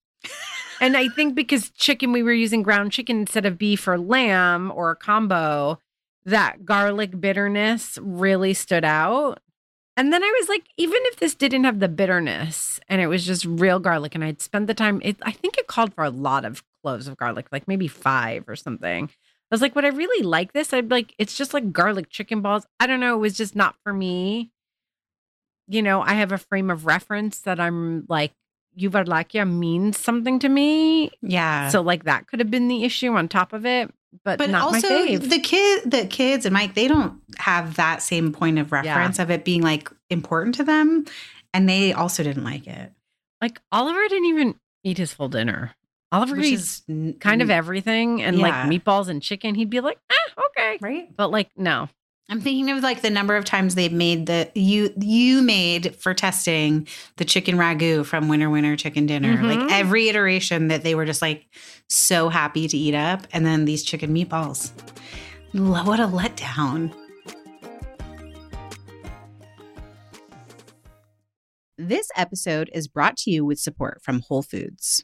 and 0.81 0.95
I 0.95 1.09
think 1.09 1.35
because 1.35 1.69
chicken, 1.71 2.13
we 2.13 2.23
were 2.23 2.33
using 2.33 2.63
ground 2.63 2.91
chicken 2.93 3.19
instead 3.19 3.45
of 3.45 3.57
beef 3.57 3.87
or 3.87 3.97
lamb 3.97 4.71
or 4.73 4.91
a 4.91 4.95
combo, 4.95 5.79
that 6.23 6.65
garlic 6.65 7.19
bitterness 7.19 7.99
really 8.01 8.53
stood 8.53 8.85
out. 8.85 9.39
And 9.97 10.13
then 10.13 10.23
I 10.23 10.35
was 10.39 10.47
like, 10.47 10.63
even 10.77 10.99
if 11.05 11.17
this 11.17 11.35
didn't 11.35 11.65
have 11.65 11.79
the 11.79 11.89
bitterness 11.89 12.79
and 12.87 13.01
it 13.01 13.07
was 13.07 13.25
just 13.25 13.43
real 13.45 13.79
garlic, 13.79 14.15
and 14.15 14.23
I'd 14.23 14.41
spent 14.41 14.67
the 14.67 14.73
time, 14.73 15.01
it, 15.03 15.17
I 15.21 15.31
think 15.31 15.57
it 15.57 15.67
called 15.67 15.93
for 15.93 16.05
a 16.05 16.09
lot 16.09 16.45
of 16.45 16.63
cloves 16.83 17.07
of 17.07 17.17
garlic, 17.17 17.47
like 17.51 17.67
maybe 17.67 17.87
five 17.87 18.45
or 18.47 18.55
something. 18.55 19.09
I 19.09 19.53
was 19.53 19.61
like, 19.61 19.75
would 19.75 19.85
I 19.85 19.89
really 19.89 20.23
like 20.23 20.53
this? 20.53 20.73
I'd 20.73 20.91
like, 20.91 21.13
it's 21.17 21.35
just 21.35 21.53
like 21.53 21.73
garlic 21.73 22.09
chicken 22.09 22.41
balls. 22.41 22.65
I 22.79 22.87
don't 22.87 23.01
know. 23.01 23.15
It 23.15 23.19
was 23.19 23.35
just 23.35 23.55
not 23.55 23.75
for 23.83 23.93
me. 23.93 24.51
You 25.67 25.81
know, 25.81 26.01
I 26.01 26.13
have 26.13 26.31
a 26.31 26.37
frame 26.37 26.69
of 26.69 26.85
reference 26.85 27.39
that 27.41 27.59
I'm 27.59 28.05
like, 28.07 28.31
Yuvarlakia 28.79 29.49
means 29.49 29.97
something 29.97 30.39
to 30.39 30.47
me. 30.49 31.11
Yeah. 31.21 31.67
So 31.69 31.81
like 31.81 32.05
that 32.05 32.27
could 32.27 32.39
have 32.39 32.49
been 32.49 32.69
the 32.69 32.85
issue 32.85 33.11
on 33.13 33.27
top 33.27 33.51
of 33.51 33.65
it, 33.65 33.93
but, 34.23 34.37
but 34.37 34.49
not 34.49 34.63
also 34.63 34.87
my 34.87 35.07
fave. 35.07 35.29
the 35.29 35.39
kid 35.39 35.91
the 35.91 36.05
kids 36.07 36.45
and 36.45 36.53
Mike, 36.53 36.73
they 36.73 36.87
don't 36.87 37.21
have 37.37 37.75
that 37.75 38.01
same 38.01 38.31
point 38.31 38.59
of 38.59 38.71
reference 38.71 39.19
of 39.19 39.29
it 39.29 39.43
being 39.43 39.61
like 39.61 39.89
important 40.09 40.55
to 40.55 40.63
them. 40.63 41.05
And 41.53 41.67
they 41.67 41.91
also 41.91 42.23
didn't 42.23 42.45
like 42.45 42.65
it. 42.67 42.93
like 43.41 43.59
Oliver 43.73 44.07
didn't 44.07 44.29
even 44.29 44.55
eat 44.85 44.97
his 44.97 45.11
full 45.13 45.27
dinner. 45.27 45.75
Oliver 46.11 46.35
Which 46.35 46.45
eats 46.47 46.61
is 46.63 46.83
n- 46.89 47.15
kind 47.19 47.41
of 47.41 47.49
everything 47.49 48.21
and 48.21 48.37
Yeah. 48.37 48.43
like 48.43 48.53
meatballs 48.83 49.07
and 49.07 49.21
chicken. 49.21 49.55
He'd 49.55 49.69
be 49.69 49.79
like, 49.79 49.97
ah, 50.11 50.43
okay. 50.47 50.77
right. 50.81 51.15
But 51.15 51.31
like, 51.31 51.49
no. 51.57 51.87
I'm 52.29 52.39
thinking 52.39 52.69
of 52.71 52.81
like 52.81 53.01
the 53.01 53.09
number 53.09 53.35
of 53.35 53.43
times 53.43 53.75
they've 53.75 53.91
made 53.91 54.25
the 54.25 54.49
you 54.55 54.93
you 54.97 55.41
made 55.41 55.95
for 55.97 56.13
testing 56.13 56.87
the 57.17 57.25
chicken 57.25 57.55
ragu 57.57 58.05
from 58.05 58.29
Winner 58.29 58.49
Winner 58.49 58.77
Chicken 58.77 59.05
Dinner. 59.05 59.35
Mhm. 59.37 59.43
Like 59.63 59.71
every 59.71 60.07
iteration 60.07 60.69
that 60.69 60.83
they 60.83 60.95
were 60.95 61.03
just 61.05 61.21
like 61.21 61.45
so 61.89 62.29
happy 62.29 62.69
to 62.69 62.77
eat 62.77 62.95
up, 62.95 63.27
and 63.33 63.45
then 63.45 63.65
these 63.65 63.83
chicken 63.83 64.13
meatballs. 64.15 64.71
Lo- 65.53 65.83
What 65.83 65.99
a 65.99 66.07
letdown. 66.07 66.93
This 71.77 72.07
episode 72.15 72.69
is 72.73 72.87
brought 72.87 73.17
to 73.17 73.31
you 73.31 73.43
with 73.43 73.59
support 73.59 74.01
from 74.03 74.21
Whole 74.21 74.43
Foods. 74.43 75.03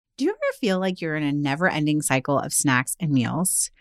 Feel 0.59 0.79
like 0.79 1.01
you're 1.01 1.15
in 1.15 1.23
a 1.23 1.31
never 1.31 1.67
ending 1.67 2.01
cycle 2.01 2.37
of 2.37 2.53
snacks 2.53 2.95
and 2.99 3.11
meals? 3.11 3.71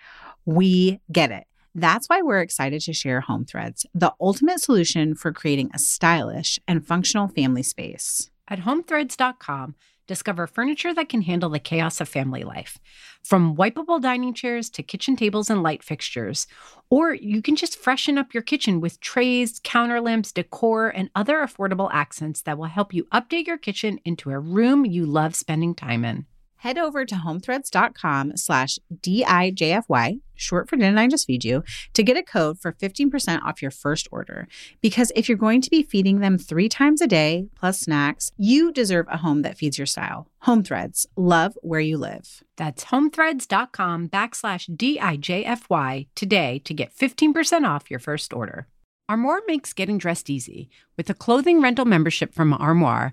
We 0.45 1.01
get 1.13 1.31
it. 1.31 1.45
That's 1.75 2.09
why 2.09 2.23
we're 2.23 2.41
excited 2.41 2.81
to 2.83 2.93
share 2.93 3.21
Home 3.21 3.45
Threads, 3.45 3.87
the 3.95 4.13
ultimate 4.21 4.61
solution 4.61 5.15
for 5.15 5.33
creating 5.33 5.71
a 5.73 5.79
stylish 5.79 6.59
and 6.67 6.85
functional 6.85 7.29
family 7.29 7.63
space. 7.63 8.31
At 8.49 8.61
homethreads.com, 8.61 9.77
discover 10.09 10.49
furniture 10.49 10.93
that 10.93 11.09
can 11.09 11.23
handle 11.23 11.51
the 11.51 11.61
chaos 11.61 12.01
of 12.01 12.09
family 12.09 12.43
life. 12.43 12.81
From 13.23 13.55
wipeable 13.55 14.01
dining 14.01 14.35
chairs 14.35 14.69
to 14.71 14.83
kitchen 14.83 15.15
tables 15.15 15.49
and 15.49 15.63
light 15.63 15.85
fixtures. 15.85 16.49
Or 16.91 17.15
you 17.15 17.41
can 17.41 17.55
just 17.55 17.79
freshen 17.79 18.19
up 18.19 18.35
your 18.35 18.43
kitchen 18.43 18.81
with 18.81 18.99
trays, 18.99 19.61
counter 19.63 20.01
lamps, 20.01 20.33
decor, 20.33 20.89
and 20.89 21.11
other 21.15 21.37
affordable 21.37 21.89
accents 21.93 22.43
that 22.43 22.59
will 22.59 22.65
help 22.65 22.93
you 22.93 23.05
update 23.13 23.47
your 23.47 23.59
kitchen 23.59 24.01
into 24.05 24.31
a 24.31 24.41
room 24.41 24.85
you 24.85 25.07
love 25.07 25.37
spending 25.37 25.77
time 25.77 26.05
in. 26.05 26.27
Head 26.61 26.77
over 26.77 27.07
to 27.07 27.15
homethreads.com 27.15 28.37
slash 28.37 28.79
DIJFY, 28.95 30.21
short 30.35 30.69
for 30.69 30.77
Didn't 30.77 30.99
I 30.99 31.09
Just 31.09 31.27
Feed 31.27 31.43
You, 31.43 31.65
to 31.95 32.03
get 32.03 32.19
a 32.19 32.23
code 32.23 32.61
for 32.61 32.73
15% 32.73 33.43
off 33.43 33.63
your 33.63 33.71
first 33.71 34.09
order. 34.13 34.47
Because 34.83 35.11
if 35.17 35.27
you're 35.27 35.39
going 35.39 35.63
to 35.63 35.71
be 35.71 35.83
feeding 35.83 36.21
them 36.21 36.37
three 36.37 36.69
times 36.69 37.01
a 37.01 37.07
day, 37.07 37.47
plus 37.59 37.81
snacks, 37.81 38.31
you 38.37 38.73
deserve 38.73 39.07
a 39.09 39.17
home 39.17 39.41
that 39.41 39.57
feeds 39.57 39.79
your 39.79 39.87
style. 39.87 40.27
Home 40.41 40.63
Threads, 40.63 41.07
love 41.17 41.57
where 41.63 41.81
you 41.81 41.97
live. 41.97 42.43
That's 42.59 42.85
homethreads.com 42.85 44.11
backslash 44.11 44.69
DIJFY 44.77 46.09
today 46.15 46.61
to 46.67 46.75
get 46.75 46.95
15% 46.95 47.67
off 47.67 47.91
your 47.91 48.01
first 48.01 48.35
order. 48.35 48.67
Armoire 49.11 49.41
makes 49.49 49.73
getting 49.73 49.99
dressed 49.99 50.31
easy. 50.31 50.71
With 50.97 51.11
a 51.11 51.15
clothing 51.15 51.61
rental 51.61 51.85
membership 51.85 52.33
from 52.33 52.55
Armoire, 52.55 53.13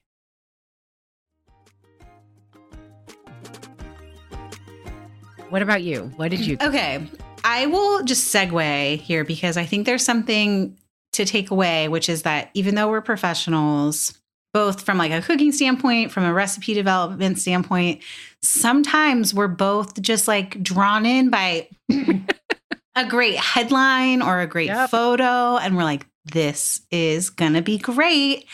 What 5.51 5.61
about 5.61 5.83
you? 5.83 6.11
What 6.15 6.31
did 6.31 6.39
you? 6.45 6.57
Okay. 6.61 7.07
I 7.43 7.65
will 7.67 8.03
just 8.03 8.33
segue 8.33 8.99
here 8.99 9.23
because 9.25 9.57
I 9.57 9.65
think 9.65 9.85
there's 9.85 10.03
something 10.03 10.77
to 11.13 11.25
take 11.25 11.51
away, 11.51 11.87
which 11.89 12.07
is 12.07 12.23
that 12.23 12.49
even 12.53 12.75
though 12.75 12.89
we're 12.89 13.01
professionals, 13.01 14.17
both 14.53 14.81
from 14.83 14.97
like 14.97 15.11
a 15.11 15.21
cooking 15.21 15.51
standpoint, 15.51 16.11
from 16.11 16.23
a 16.23 16.33
recipe 16.33 16.73
development 16.73 17.37
standpoint, 17.39 18.01
sometimes 18.41 19.33
we're 19.33 19.47
both 19.49 20.01
just 20.01 20.27
like 20.27 20.61
drawn 20.63 21.05
in 21.05 21.29
by 21.29 21.67
a 22.95 23.05
great 23.07 23.35
headline 23.35 24.21
or 24.21 24.39
a 24.39 24.47
great 24.47 24.67
Yep. 24.67 24.89
photo. 24.89 25.57
And 25.57 25.75
we're 25.75 25.83
like, 25.83 26.05
this 26.25 26.81
is 26.91 27.29
going 27.29 27.53
to 27.53 27.61
be 27.61 27.77
great. 27.77 28.45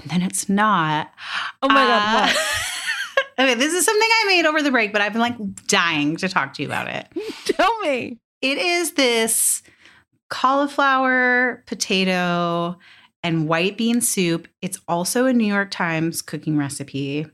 And 0.00 0.08
then 0.10 0.22
it's 0.22 0.48
not. 0.48 1.10
Oh 1.62 1.68
my 1.68 1.74
God, 1.74 2.02
Uh, 2.02 2.20
what? 2.28 2.36
okay, 3.40 3.54
this 3.54 3.72
is 3.74 3.84
something 3.84 4.08
I 4.22 4.24
made 4.26 4.46
over 4.46 4.62
the 4.62 4.70
break, 4.70 4.92
but 4.92 5.00
I've 5.00 5.12
been 5.12 5.20
like 5.22 5.66
dying 5.66 6.16
to 6.18 6.28
talk 6.28 6.54
to 6.54 6.62
you 6.62 6.68
about 6.68 6.88
it. 6.88 7.08
Tell 7.46 7.78
me. 7.80 8.18
It 8.42 8.58
is 8.58 8.92
this 8.92 9.62
cauliflower, 10.30 11.62
potato, 11.66 12.78
and 13.22 13.48
white 13.48 13.76
bean 13.76 14.00
soup. 14.00 14.48
It's 14.62 14.78
also 14.88 15.26
a 15.26 15.32
New 15.32 15.46
York 15.46 15.70
Times 15.70 16.22
cooking 16.22 16.56
recipe. 16.56 17.26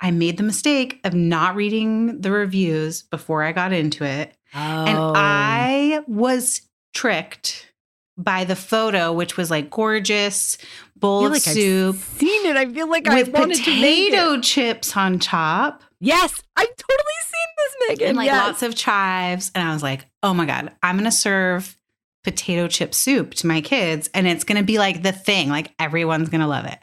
I 0.00 0.10
made 0.10 0.36
the 0.38 0.42
mistake 0.42 1.00
of 1.04 1.14
not 1.14 1.54
reading 1.54 2.20
the 2.20 2.32
reviews 2.32 3.02
before 3.02 3.42
I 3.42 3.52
got 3.52 3.72
into 3.72 4.04
it. 4.04 4.34
And 4.54 4.98
Oh. 4.98 5.12
I 5.14 6.00
was 6.06 6.62
tricked 6.94 7.71
by 8.16 8.44
the 8.44 8.56
photo, 8.56 9.12
which 9.12 9.36
was 9.36 9.50
like 9.50 9.70
gorgeous 9.70 10.58
bowl 10.96 11.22
like 11.22 11.46
I've 11.46 11.54
soup 11.54 11.96
seen 11.96 12.46
it. 12.46 12.56
I 12.56 12.66
feel 12.72 12.88
like 12.88 13.08
I 13.08 13.22
wanted 13.24 13.58
potato 13.58 14.40
chips 14.40 14.96
on 14.96 15.18
top. 15.18 15.82
Yes, 16.00 16.42
I've 16.56 16.76
totally 16.76 17.20
seen 17.22 17.96
this, 17.96 17.98
Meghan. 18.00 18.08
and 18.08 18.16
like 18.16 18.26
yes. 18.26 18.46
lots 18.46 18.62
of 18.62 18.74
chives. 18.74 19.52
And 19.54 19.66
I 19.66 19.72
was 19.72 19.82
like, 19.82 20.06
oh 20.22 20.34
my 20.34 20.46
God, 20.46 20.72
I'm 20.82 20.96
going 20.96 21.04
to 21.04 21.16
serve 21.16 21.78
potato 22.24 22.68
chip 22.68 22.94
soup 22.94 23.34
to 23.34 23.46
my 23.46 23.60
kids. 23.60 24.08
And 24.14 24.26
it's 24.26 24.44
going 24.44 24.58
to 24.58 24.64
be 24.64 24.78
like 24.78 25.02
the 25.02 25.12
thing. 25.12 25.48
Like 25.48 25.72
everyone's 25.78 26.28
going 26.28 26.40
to 26.40 26.46
love 26.46 26.64
it. 26.64 26.78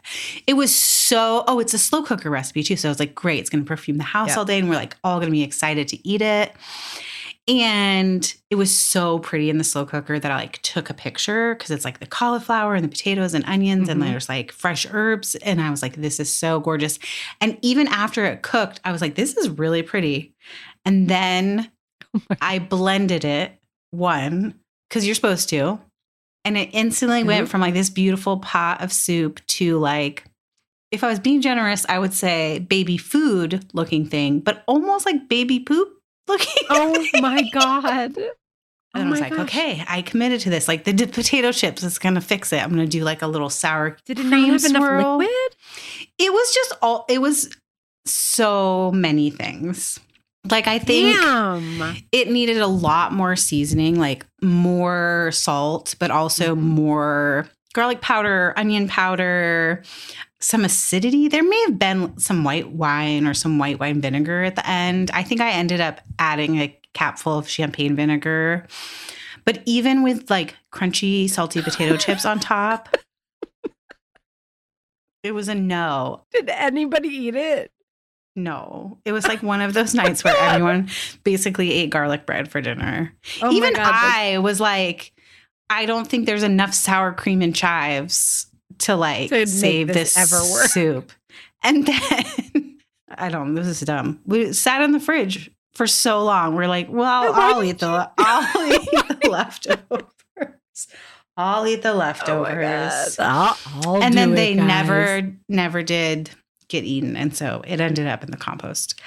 It 0.46 0.54
was 0.54 0.74
so, 0.74 1.44
oh, 1.46 1.60
it's 1.60 1.74
a 1.74 1.78
slow 1.78 2.02
cooker 2.02 2.30
recipe 2.30 2.62
too. 2.62 2.76
So 2.76 2.88
I 2.88 2.90
was 2.90 2.98
like, 3.00 3.14
great. 3.14 3.40
It's 3.40 3.50
going 3.50 3.64
to 3.64 3.68
perfume 3.68 3.98
the 3.98 4.04
house 4.04 4.30
Yeah. 4.30 4.36
all 4.38 4.44
day. 4.44 4.58
And 4.58 4.68
we're 4.68 4.74
like 4.76 4.96
all 5.04 5.18
going 5.18 5.28
to 5.28 5.32
be 5.32 5.42
excited 5.42 5.88
to 5.88 6.08
eat 6.08 6.22
it. 6.22 6.52
And 7.50 8.32
it 8.48 8.54
was 8.54 8.76
so 8.76 9.18
pretty 9.18 9.50
in 9.50 9.58
the 9.58 9.64
slow 9.64 9.84
cooker 9.84 10.20
that 10.20 10.30
I 10.30 10.36
like 10.36 10.62
took 10.62 10.88
a 10.88 10.94
picture 10.94 11.54
because 11.56 11.72
it's 11.72 11.84
like 11.84 11.98
the 11.98 12.06
cauliflower 12.06 12.76
and 12.76 12.84
the 12.84 12.88
potatoes 12.88 13.34
and 13.34 13.44
onions 13.46 13.88
and 13.88 14.00
Mhm. 14.00 14.06
there's 14.06 14.28
like 14.28 14.52
fresh 14.52 14.86
herbs. 14.88 15.34
And 15.34 15.60
I 15.60 15.68
was 15.70 15.82
like, 15.82 15.96
this 15.96 16.20
is 16.20 16.32
so 16.32 16.60
gorgeous. 16.60 17.00
And 17.40 17.58
even 17.62 17.88
after 17.88 18.24
it 18.24 18.42
cooked, 18.42 18.80
I 18.84 18.92
was 18.92 19.00
like, 19.00 19.16
this 19.16 19.36
is 19.36 19.48
really 19.48 19.82
pretty. 19.82 20.32
And 20.84 21.08
then 21.08 21.70
I 22.40 22.60
blended 22.60 23.24
it, 23.24 23.52
one, 23.90 24.54
because 24.88 25.04
you're 25.04 25.14
supposed 25.16 25.48
to. 25.50 25.80
And 26.44 26.56
it 26.56 26.70
instantly 26.72 27.24
went 27.24 27.48
Mhm. 27.48 27.50
from 27.50 27.60
like 27.60 27.74
this 27.74 27.90
beautiful 27.90 28.38
pot 28.38 28.80
of 28.80 28.92
soup 28.92 29.44
to 29.48 29.78
like, 29.78 30.24
if 30.92 31.02
I 31.04 31.08
was 31.08 31.18
being 31.18 31.40
generous, 31.40 31.84
I 31.88 31.98
would 31.98 32.14
say 32.14 32.60
baby 32.60 32.96
food 32.96 33.64
looking 33.72 34.06
thing, 34.08 34.38
but 34.40 34.62
almost 34.66 35.04
like 35.04 35.28
baby 35.28 35.58
poop 35.60 35.96
looking. 36.30 36.66
Oh 36.70 37.06
my 37.20 37.42
god. 37.52 38.16
And 38.92 39.04
Oh 39.04 39.06
I 39.06 39.10
was 39.12 39.20
like, 39.20 39.30
gosh. 39.30 39.40
okay, 39.42 39.84
I 39.86 40.02
committed 40.02 40.40
to 40.40 40.50
this. 40.50 40.66
Like 40.66 40.82
the 40.82 40.92
potato 41.06 41.52
chips 41.52 41.84
is 41.84 41.96
gonna 42.00 42.20
fix 42.20 42.52
it. 42.52 42.60
I'm 42.60 42.70
gonna 42.70 42.88
do 42.88 43.04
like 43.04 43.22
a 43.22 43.28
little 43.28 43.48
sour. 43.48 43.96
Did 44.04 44.18
it 44.18 44.24
not 44.26 44.40
have 44.40 44.64
enough 44.64 44.82
swirl. 44.82 45.18
liquid? 45.18 45.56
It 46.18 46.32
was 46.32 46.52
just 46.52 46.72
all. 46.82 47.04
It 47.08 47.20
was 47.20 47.56
so 48.04 48.90
many 48.92 49.30
things. 49.30 50.00
Like 50.50 50.66
I 50.66 50.80
think 50.80 51.16
Damn. 51.20 51.96
it 52.10 52.32
needed 52.32 52.58
a 52.58 52.66
lot 52.66 53.12
more 53.12 53.36
seasoning, 53.36 53.96
like 54.00 54.26
more 54.42 55.30
salt, 55.32 55.94
but 56.00 56.10
also 56.10 56.56
Mhm. 56.56 56.60
more 56.62 57.48
garlic 57.74 58.00
powder, 58.00 58.54
onion 58.56 58.88
powder, 58.88 59.84
some 60.40 60.64
acidity. 60.64 61.28
There 61.28 61.42
may 61.42 61.60
have 61.62 61.78
been 61.78 62.18
some 62.18 62.44
white 62.44 62.70
wine 62.70 63.26
or 63.26 63.34
some 63.34 63.58
white 63.58 63.78
wine 63.78 64.00
vinegar 64.00 64.42
at 64.42 64.56
the 64.56 64.68
end. 64.68 65.10
I 65.12 65.22
think 65.22 65.40
I 65.40 65.50
ended 65.50 65.80
up 65.80 66.00
adding 66.18 66.56
a 66.56 66.76
capful 66.94 67.38
of 67.38 67.48
champagne 67.48 67.94
vinegar. 67.94 68.66
But 69.44 69.62
even 69.66 70.02
with 70.02 70.30
like 70.30 70.56
crunchy, 70.72 71.28
salty 71.28 71.62
potato 71.62 71.96
chips 71.96 72.24
on 72.24 72.40
top, 72.40 72.96
it 75.22 75.32
was 75.32 75.48
a 75.48 75.54
no. 75.54 76.22
Did 76.32 76.48
anybody 76.48 77.08
eat 77.08 77.36
it? 77.36 77.70
No. 78.36 78.98
It 79.04 79.12
was 79.12 79.26
like 79.26 79.42
one 79.42 79.60
of 79.60 79.74
those 79.74 79.94
nights 79.94 80.24
where 80.24 80.36
everyone 80.36 80.88
basically 81.24 81.72
ate 81.72 81.90
garlic 81.90 82.24
bread 82.26 82.50
for 82.50 82.60
dinner. 82.60 83.12
Oh 83.42 83.50
Even 83.52 83.74
God, 83.74 83.90
I 83.92 84.38
was 84.38 84.60
like, 84.60 85.12
I 85.68 85.84
don't 85.84 86.06
think 86.06 86.26
there's 86.26 86.42
enough 86.42 86.72
sour 86.72 87.12
cream 87.12 87.42
and 87.42 87.54
chives 87.54 88.49
to 88.80 88.96
like 88.96 89.30
To 89.30 89.46
save 89.46 89.88
this 89.88 90.14
this, 90.14 90.32
ever 90.32 90.42
work. 90.52 90.66
soup. 90.68 91.12
And 91.62 91.86
then 91.86 92.78
I 93.14 93.28
don't. 93.28 93.54
This 93.54 93.66
is 93.66 93.80
dumb. 93.80 94.20
We 94.26 94.52
sat 94.52 94.82
in 94.82 94.92
the 94.92 95.00
fridge 95.00 95.50
for 95.74 95.86
so 95.86 96.24
long. 96.24 96.54
We're 96.56 96.66
like, 96.68 96.88
well, 96.90 97.32
Why 97.32 97.52
I'll 97.52 97.62
eat 97.64 97.78
the 97.78 98.10
you- 98.18 98.24
I'll 98.24 98.72
eat 98.72 99.20
the 99.22 99.28
leftovers. 99.30 100.88
I'll 101.36 101.66
eat 101.66 101.82
the 101.82 101.90
Oh 101.90 101.94
my 101.94 101.98
leftovers. 102.06 103.16
God. 103.16 103.18
I'll- 103.18 103.58
I'll 103.96 104.02
and 104.02 104.14
then 104.14 104.32
it, 104.32 104.36
they 104.36 104.54
guys. 104.56 104.66
never 104.66 105.32
never 105.48 105.82
did 105.82 106.30
get 106.68 106.84
eaten, 106.84 107.16
and 107.16 107.34
so 107.36 107.62
it 107.66 107.80
ended 107.80 108.06
up 108.06 108.22
in 108.22 108.30
the 108.30 108.36
compost, 108.36 109.00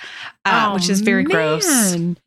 uh, 0.46 0.68
Oh, 0.70 0.74
which 0.76 0.90
is 0.90 1.02
very 1.02 1.24
gross. 1.24 1.66
man. 1.94 2.18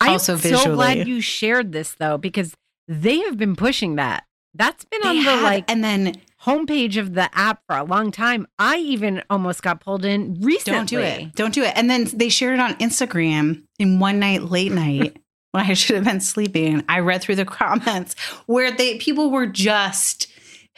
I'm 0.00 0.12
Also 0.12 0.36
so 0.38 0.74
glad 0.74 1.06
you 1.06 1.20
shared 1.20 1.72
this 1.72 1.94
though, 1.98 2.16
because 2.18 2.54
they 2.86 3.18
have 3.20 3.36
been 3.36 3.54
pushing 3.54 3.96
that. 3.96 4.24
That's 4.54 4.84
been 4.86 5.00
They 5.02 5.08
on 5.08 5.16
the 5.16 5.22
have- 5.22 5.42
like 5.42 5.70
and 5.70 5.84
then 5.84 6.14
homepage 6.44 6.96
of 6.96 7.14
the 7.14 7.28
app 7.36 7.62
for 7.66 7.76
a 7.76 7.84
long 7.84 8.10
time. 8.10 8.46
I 8.58 8.78
even 8.78 9.22
almost 9.28 9.62
got 9.62 9.80
pulled 9.80 10.04
in 10.04 10.38
recently. 10.40 10.78
don't 10.78 10.88
do 10.88 11.00
it. 11.00 11.34
Don't 11.34 11.54
do 11.54 11.62
it. 11.62 11.72
And 11.76 11.90
then 11.90 12.04
they 12.12 12.28
shared 12.28 12.54
it 12.54 12.60
on 12.60 12.74
Instagram 12.74 13.64
in 13.78 13.98
one 13.98 14.18
night, 14.18 14.42
late 14.44 14.72
night, 14.72 15.16
when 15.52 15.66
I 15.66 15.74
should 15.74 15.96
have 15.96 16.04
been 16.04 16.20
sleeping. 16.20 16.84
I 16.88 17.00
read 17.00 17.22
through 17.22 17.36
the 17.36 17.44
comments 17.44 18.14
where 18.46 18.70
they 18.70 18.98
people 18.98 19.30
were 19.30 19.46
just 19.46 20.28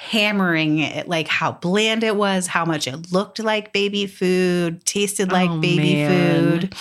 hammering 0.00 0.78
it, 0.78 1.06
like 1.08 1.28
how 1.28 1.52
bland 1.52 2.02
it 2.02 2.16
was, 2.16 2.46
how 2.46 2.64
much 2.64 2.86
it 2.86 3.12
looked 3.12 3.38
like 3.38 3.70
baby 3.74 4.06
food, 4.06 4.82
tasted 4.86 5.30
oh, 5.30 5.34
like 5.34 5.50
Oh, 5.50 5.60
baby 5.60 5.94
man. 5.94 6.60
food. 6.60 6.74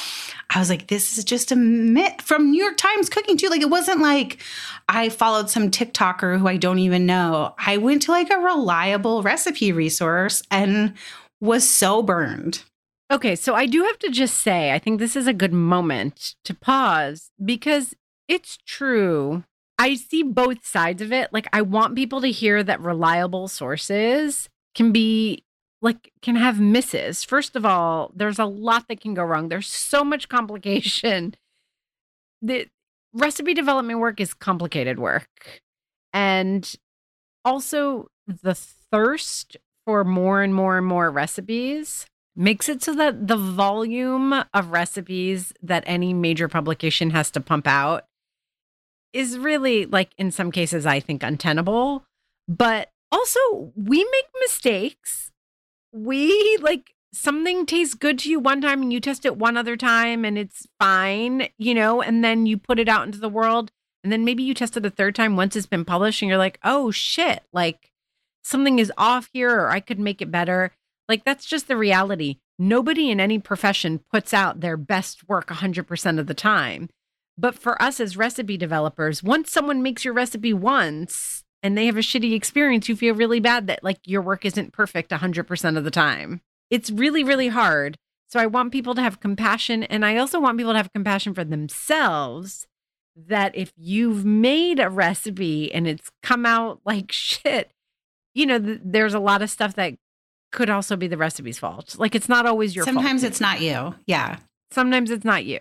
I 0.49 0.59
was 0.59 0.69
like, 0.69 0.87
this 0.87 1.17
is 1.17 1.25
just 1.25 1.51
a 1.51 1.57
myth 1.57 2.21
from 2.21 2.49
New 2.51 2.63
York 2.63 2.77
Times 2.77 3.09
cooking 3.09 3.35
too. 3.35 3.49
Like 3.49 3.61
it 3.61 3.69
wasn't 3.69 3.99
like 3.99 4.41
I 4.87 5.09
followed 5.09 5.49
some 5.49 5.69
TikToker 5.69 6.39
who 6.39 6.47
I 6.47 6.55
don't 6.55 6.79
even 6.79 7.05
know. 7.05 7.53
I 7.57 7.75
went 7.75 8.03
to 8.03 8.11
like 8.11 8.29
a 8.31 8.37
reliable 8.37 9.21
recipe 9.21 9.73
resource 9.73 10.41
and 10.49 10.93
was 11.41 11.69
so 11.69 12.01
burned. 12.01 12.63
Okay, 13.11 13.35
so 13.35 13.53
I 13.53 13.65
do 13.65 13.83
have 13.83 13.99
to 13.99 14.09
just 14.09 14.37
say, 14.37 14.71
I 14.71 14.79
think 14.79 14.99
this 14.99 15.17
is 15.17 15.27
a 15.27 15.33
good 15.33 15.51
moment 15.53 16.35
to 16.45 16.53
pause 16.53 17.31
because 17.43 17.93
it's 18.29 18.57
true. 18.65 19.43
I 19.79 19.95
see 19.95 20.23
both 20.23 20.67
sides 20.67 21.01
of 21.01 21.13
it. 21.13 21.31
Like, 21.31 21.47
I 21.53 21.61
want 21.61 21.95
people 21.95 22.19
to 22.21 22.27
hear 22.27 22.61
that 22.63 22.81
reliable 22.81 23.47
sources 23.47 24.49
can 24.75 24.91
be 24.91 25.45
like, 25.81 26.11
can 26.21 26.35
have 26.35 26.59
misses. 26.59 27.23
First 27.23 27.55
of 27.55 27.65
all, 27.65 28.11
there's 28.13 28.39
a 28.39 28.45
lot 28.45 28.89
that 28.89 28.99
can 28.99 29.13
go 29.13 29.23
wrong, 29.23 29.47
there's 29.47 29.69
so 29.69 30.03
much 30.03 30.27
complication. 30.27 31.35
The 32.41 32.67
recipe 33.13 33.53
development 33.53 33.99
work 33.99 34.19
is 34.19 34.33
complicated 34.33 34.99
work. 34.99 35.61
And 36.13 36.71
also, 37.45 38.07
the 38.27 38.55
thirst 38.55 39.57
for 39.85 40.03
more 40.03 40.41
and 40.41 40.53
more 40.53 40.77
and 40.77 40.85
more 40.85 41.09
recipes 41.09 42.05
makes 42.35 42.69
it 42.69 42.83
so 42.83 42.93
that 42.95 43.27
the 43.27 43.37
volume 43.37 44.33
of 44.53 44.71
recipes 44.71 45.53
that 45.61 45.83
any 45.85 46.13
major 46.13 46.47
publication 46.47 47.09
has 47.11 47.31
to 47.31 47.41
pump 47.41 47.67
out 47.67 48.05
is 49.13 49.37
really 49.37 49.85
like 49.85 50.11
in 50.17 50.31
some 50.31 50.51
cases 50.51 50.85
I 50.85 50.99
think 50.99 51.23
untenable 51.23 52.05
but 52.47 52.91
also 53.11 53.39
we 53.75 53.97
make 53.97 54.25
mistakes 54.41 55.31
we 55.91 56.57
like 56.61 56.93
something 57.11 57.65
tastes 57.65 57.95
good 57.95 58.19
to 58.19 58.29
you 58.29 58.39
one 58.39 58.61
time 58.61 58.81
and 58.83 58.93
you 58.93 58.99
test 58.99 59.25
it 59.25 59.37
one 59.37 59.57
other 59.57 59.75
time 59.75 60.23
and 60.23 60.37
it's 60.37 60.67
fine 60.79 61.49
you 61.57 61.73
know 61.73 62.01
and 62.01 62.23
then 62.23 62.45
you 62.45 62.57
put 62.57 62.79
it 62.79 62.89
out 62.89 63.05
into 63.05 63.19
the 63.19 63.29
world 63.29 63.71
and 64.03 64.13
then 64.13 64.23
maybe 64.23 64.43
you 64.43 64.53
test 64.53 64.77
it 64.77 64.85
a 64.85 64.89
third 64.89 65.15
time 65.15 65.35
once 65.35 65.55
it's 65.55 65.65
been 65.65 65.85
published 65.85 66.21
and 66.21 66.29
you're 66.29 66.37
like 66.37 66.59
oh 66.63 66.91
shit 66.91 67.43
like 67.51 67.91
something 68.43 68.79
is 68.79 68.91
off 68.97 69.29
here 69.33 69.51
or 69.51 69.71
I 69.71 69.79
could 69.79 69.99
make 69.99 70.21
it 70.21 70.31
better 70.31 70.71
like 71.09 71.25
that's 71.25 71.45
just 71.45 71.67
the 71.67 71.75
reality. 71.75 72.37
Nobody 72.59 73.09
in 73.09 73.19
any 73.19 73.39
profession 73.39 73.99
puts 74.11 74.33
out 74.33 74.61
their 74.61 74.77
best 74.77 75.27
work 75.27 75.47
100% 75.47 76.19
of 76.19 76.27
the 76.27 76.33
time. 76.33 76.89
But 77.39 77.55
for 77.55 77.81
us 77.81 78.01
as 78.01 78.17
recipe 78.17 78.57
developers, 78.57 79.23
once 79.23 79.49
someone 79.49 79.81
makes 79.81 80.03
your 80.03 80.13
recipe 80.13 80.51
once 80.51 81.45
and 81.63 81.77
they 81.77 81.85
have 81.85 81.95
a 81.95 82.01
shitty 82.01 82.33
experience, 82.33 82.89
you 82.89 82.97
feel 82.97 83.15
really 83.15 83.39
bad 83.39 83.67
that 83.67 83.81
like 83.81 83.99
your 84.05 84.21
work 84.21 84.43
isn't 84.43 84.73
perfect 84.73 85.11
100% 85.11 85.77
of 85.77 85.85
the 85.85 85.91
time. 85.91 86.41
It's 86.69 86.91
really 86.91 87.23
really 87.23 87.47
hard. 87.47 87.97
So 88.27 88.41
I 88.41 88.45
want 88.45 88.73
people 88.73 88.93
to 88.93 89.01
have 89.01 89.21
compassion 89.21 89.83
and 89.83 90.05
I 90.05 90.17
also 90.17 90.37
want 90.39 90.57
people 90.57 90.73
to 90.73 90.77
have 90.77 90.91
compassion 90.91 91.33
for 91.33 91.45
themselves 91.45 92.67
that 93.15 93.55
if 93.55 93.71
you've 93.77 94.25
made 94.25 94.81
a 94.81 94.89
recipe 94.89 95.73
and 95.73 95.87
it's 95.87 96.11
come 96.21 96.45
out 96.45 96.81
like 96.85 97.09
shit, 97.13 97.71
you 98.33 98.45
know, 98.45 98.59
th- 98.59 98.81
there's 98.83 99.13
a 99.13 99.19
lot 99.19 99.41
of 99.41 99.49
stuff 99.49 99.75
that 99.75 99.93
could 100.51 100.69
also 100.69 100.97
be 100.97 101.07
the 101.07 101.17
recipe's 101.17 101.57
fault. 101.57 101.95
Like 101.97 102.15
it's 102.15 102.27
not 102.27 102.45
always 102.45 102.75
your 102.75 102.83
fault. 102.83 102.95
Sometimes 102.95 103.23
it's 103.23 103.39
not 103.39 103.61
you. 103.61 103.95
Yeah. 104.07 104.39
Sometimes 104.71 105.09
it's 105.09 105.25
not 105.25 105.45
you. 105.45 105.59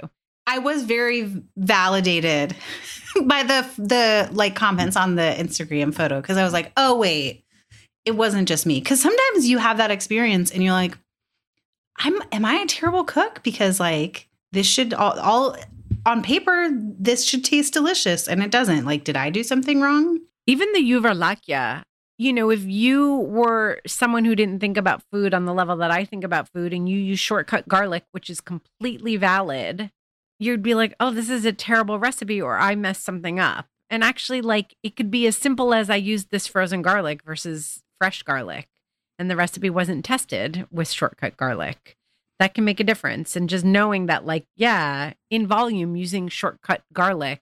I 0.49 0.59
was 0.59 0.85
very 0.85 1.43
validated 1.57 2.57
by 3.25 3.43
the 3.43 3.69
the 3.77 4.29
like 4.33 4.57
comments 4.57 4.97
on 4.97 5.15
the 5.15 5.35
Instagram 5.39 5.95
photo 5.95 6.21
because 6.21 6.39
I 6.39 6.43
was 6.43 6.55
like, 6.55 6.73
oh 6.77 6.97
wait, 6.97 7.45
it 8.07 8.13
wasn't 8.13 8.49
just 8.49 8.65
me. 8.65 8.81
Because 8.81 9.01
sometimes 9.01 9.49
you 9.49 9.59
have 9.59 9.77
that 9.77 9.91
experience 9.91 10.51
and 10.51 10.65
you're 10.65 10.73
like, 10.73 10.97
I'm 11.99 12.21
am 12.33 12.47
I 12.47 12.55
a 12.55 12.67
terrible 12.67 13.05
cook? 13.05 13.43
Because 13.43 13.79
like 13.79 14.27
this 14.53 14.67
should 14.67 14.95
all, 14.95 15.21
all 15.21 15.57
on 16.07 16.23
paper 16.23 16.71
this 16.73 17.25
should 17.27 17.45
taste 17.45 17.75
delicious 17.75 18.27
and 18.27 18.43
it 18.43 18.51
doesn't. 18.51 18.87
Like, 18.87 19.05
did 19.05 19.19
I 19.19 19.29
do 19.29 19.43
something 19.43 19.83
wrong? 19.83 20.19
Even 20.47 20.73
the 20.73 20.81
Yuvarlakia, 20.81 21.83
you 22.17 22.33
know, 22.33 22.49
if 22.49 22.65
you 22.65 23.17
were 23.17 23.83
someone 23.87 24.25
who 24.25 24.35
didn't 24.35 24.61
think 24.61 24.79
about 24.79 25.03
food 25.13 25.35
on 25.35 25.45
the 25.45 25.53
level 25.53 25.77
that 25.77 25.91
I 25.91 26.07
think 26.07 26.25
about 26.25 26.49
food 26.49 26.73
and 26.73 26.89
you 26.89 26.99
use 26.99 27.19
shortcut 27.19 27.69
garlic, 27.69 28.05
which 28.13 28.31
is 28.31 28.41
completely 28.41 29.17
valid, 29.17 29.91
you'd 30.39 30.63
be 30.63 30.75
like, 30.75 30.95
oh, 31.01 31.11
this 31.11 31.29
is 31.29 31.45
a 31.45 31.53
terrible 31.53 31.99
recipe 31.99 32.41
or 32.41 32.59
I 32.59 32.75
messed 32.75 33.05
something 33.05 33.39
up. 33.41 33.67
And 33.91 34.05
actually, 34.05 34.43
like, 34.43 34.77
it 34.83 34.97
could 34.97 35.11
be 35.11 35.27
as 35.27 35.37
simple 35.37 35.73
as 35.73 35.89
I 35.89 35.97
used 35.97 36.31
this 36.31 36.47
frozen 36.47 36.83
garlic 36.83 37.23
versus 37.25 37.83
fresh 37.99 38.23
garlic, 38.23 38.69
and 39.19 39.31
the 39.31 39.37
recipe 39.37 39.71
wasn't 39.71 40.05
tested 40.05 40.67
with 40.71 40.91
shortcut 40.91 41.37
garlic. 41.37 41.97
That 42.39 42.55
can 42.55 42.65
make 42.65 42.81
a 42.81 42.85
difference. 42.85 43.35
And 43.35 43.49
just 43.49 43.65
knowing 43.65 44.07
that, 44.07 44.27
like, 44.27 44.47
yeah, 44.55 45.15
in 45.31 45.47
volume, 45.47 45.97
using 45.97 46.29
shortcut 46.29 46.83
garlic 46.93 47.41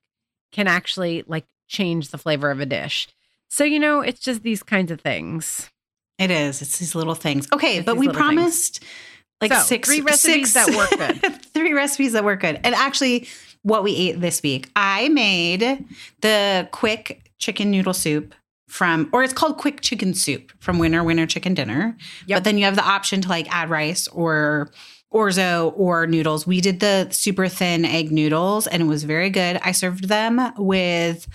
can 0.53 0.69
actually, 0.69 1.25
like, 1.27 1.47
change 1.69 2.11
the 2.11 2.19
flavor 2.19 2.51
of 2.51 2.61
a 2.61 2.67
dish. 2.67 3.09
So, 3.51 3.65
you 3.65 3.79
know, 3.79 4.01
it's 4.01 4.21
just 4.21 4.43
these 4.43 4.63
kinds 4.63 4.91
of 4.91 5.01
things. 5.01 5.71
It 6.19 6.31
is. 6.31 6.63
It's 6.63 6.79
these 6.79 6.95
little 6.95 7.15
things. 7.15 7.49
Okay, 7.53 7.79
It's 7.79 7.87
but 7.87 7.97
we 7.97 8.09
promised 8.09 8.79
things. 8.79 8.93
Like 9.41 9.53
So, 9.53 9.61
six 9.61 9.89
three 9.89 10.01
recipes 10.01 10.53
six- 10.53 10.67
that 10.67 10.77
work 10.77 10.91
good. 11.23 11.43
three 11.55 11.73
recipes 11.73 12.13
that 12.13 12.25
work 12.25 12.41
good. 12.41 12.61
And 12.65 12.75
actually, 12.75 13.29
what 13.63 13.83
we 13.83 13.95
ate 13.97 14.21
this 14.21 14.43
week, 14.43 14.71
I 14.77 15.09
made 15.09 15.85
the 16.21 16.69
quick 16.73 17.31
chicken 17.39 17.71
noodle 17.71 17.95
soup 17.95 18.35
from, 18.69 19.09
or 19.13 19.23
it's 19.23 19.33
called 19.33 19.59
quick 19.59 19.81
chicken 19.81 20.15
soup 20.15 20.53
from 20.59 20.79
Winner 20.79 21.03
Winner 21.05 21.27
Chicken 21.27 21.55
Dinner. 21.55 21.97
Yep. 22.27 22.37
But 22.37 22.45
then 22.45 22.59
you 22.59 22.65
have 22.65 22.77
the 22.77 22.85
option 22.85 23.21
to 23.23 23.29
like 23.29 23.53
add 23.55 23.71
rice 23.71 24.09
or 24.09 24.71
orzo 25.15 25.73
or 25.77 26.07
noodles. 26.07 26.47
We 26.47 26.61
did 26.61 26.81
the 26.81 27.09
super 27.11 27.49
thin 27.49 27.85
egg 27.85 28.11
noodles 28.11 28.67
and 28.67 28.83
it 28.83 28.87
was 28.87 29.05
very 29.05 29.31
good. 29.31 29.59
I 29.63 29.73
served 29.73 30.09
them 30.09 30.53
with 30.59 31.27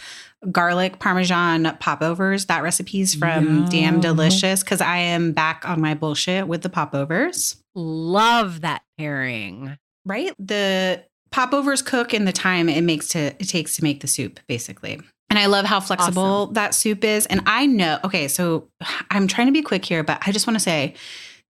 garlic 0.49 0.99
parmesan 0.99 1.77
popovers. 1.79 2.45
That 2.45 2.63
recipe's 2.63 3.13
from 3.13 3.67
Damn 3.69 3.99
Delicious 3.99 4.63
because 4.63 4.81
I 4.81 4.97
am 4.97 5.33
back 5.33 5.67
on 5.67 5.81
my 5.81 5.93
bullshit 5.93 6.47
with 6.47 6.61
the 6.61 6.69
popovers. 6.69 7.57
Love 7.75 8.61
that 8.61 8.81
pairing. 8.97 9.77
Right? 10.05 10.33
The 10.39 11.03
popovers 11.31 11.81
cook 11.81 12.13
in 12.13 12.25
the 12.25 12.31
time 12.31 12.69
it 12.69 12.81
makes 12.81 13.09
to 13.09 13.19
it 13.19 13.47
takes 13.47 13.75
to 13.75 13.83
make 13.83 14.01
the 14.01 14.07
soup, 14.07 14.39
basically. 14.47 14.99
And 15.29 15.39
I 15.39 15.45
love 15.45 15.65
how 15.65 15.79
flexible 15.79 16.47
that 16.47 16.75
soup 16.75 17.05
is. 17.05 17.25
And 17.27 17.41
I 17.45 17.65
know, 17.65 17.99
okay, 18.03 18.27
so 18.27 18.67
I'm 19.11 19.27
trying 19.27 19.47
to 19.47 19.53
be 19.53 19.61
quick 19.61 19.85
here, 19.85 20.03
but 20.03 20.21
I 20.27 20.33
just 20.33 20.45
want 20.45 20.55
to 20.55 20.63
say 20.63 20.93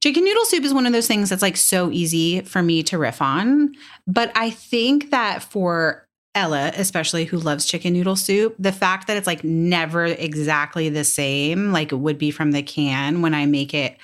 chicken 0.03 0.23
noodle 0.23 0.45
soup 0.45 0.63
is 0.63 0.73
one 0.73 0.85
of 0.85 0.93
those 0.93 1.07
things 1.07 1.29
that's 1.29 1.41
like 1.41 1.57
so 1.57 1.89
easy 1.91 2.41
for 2.41 2.61
me 2.61 2.83
to 2.83 2.99
riff 2.99 3.23
on. 3.23 3.73
But 4.05 4.31
I 4.35 4.51
think 4.51 5.09
that 5.09 5.41
for 5.41 6.07
Ella, 6.33 6.71
especially 6.75 7.25
who 7.25 7.37
loves 7.37 7.65
chicken 7.65 7.93
noodle 7.93 8.15
soup, 8.15 8.55
the 8.57 8.71
fact 8.71 9.07
that 9.07 9.17
it's 9.17 9.27
like 9.27 9.43
never 9.43 10.05
exactly 10.05 10.87
the 10.89 11.03
same, 11.03 11.71
like 11.71 11.91
it 11.91 11.97
would 11.97 12.17
be 12.17 12.31
from 12.31 12.51
the 12.51 12.63
can 12.63 13.21
when 13.21 13.33
I 13.33 13.45
make 13.45 13.73
it 13.73 13.97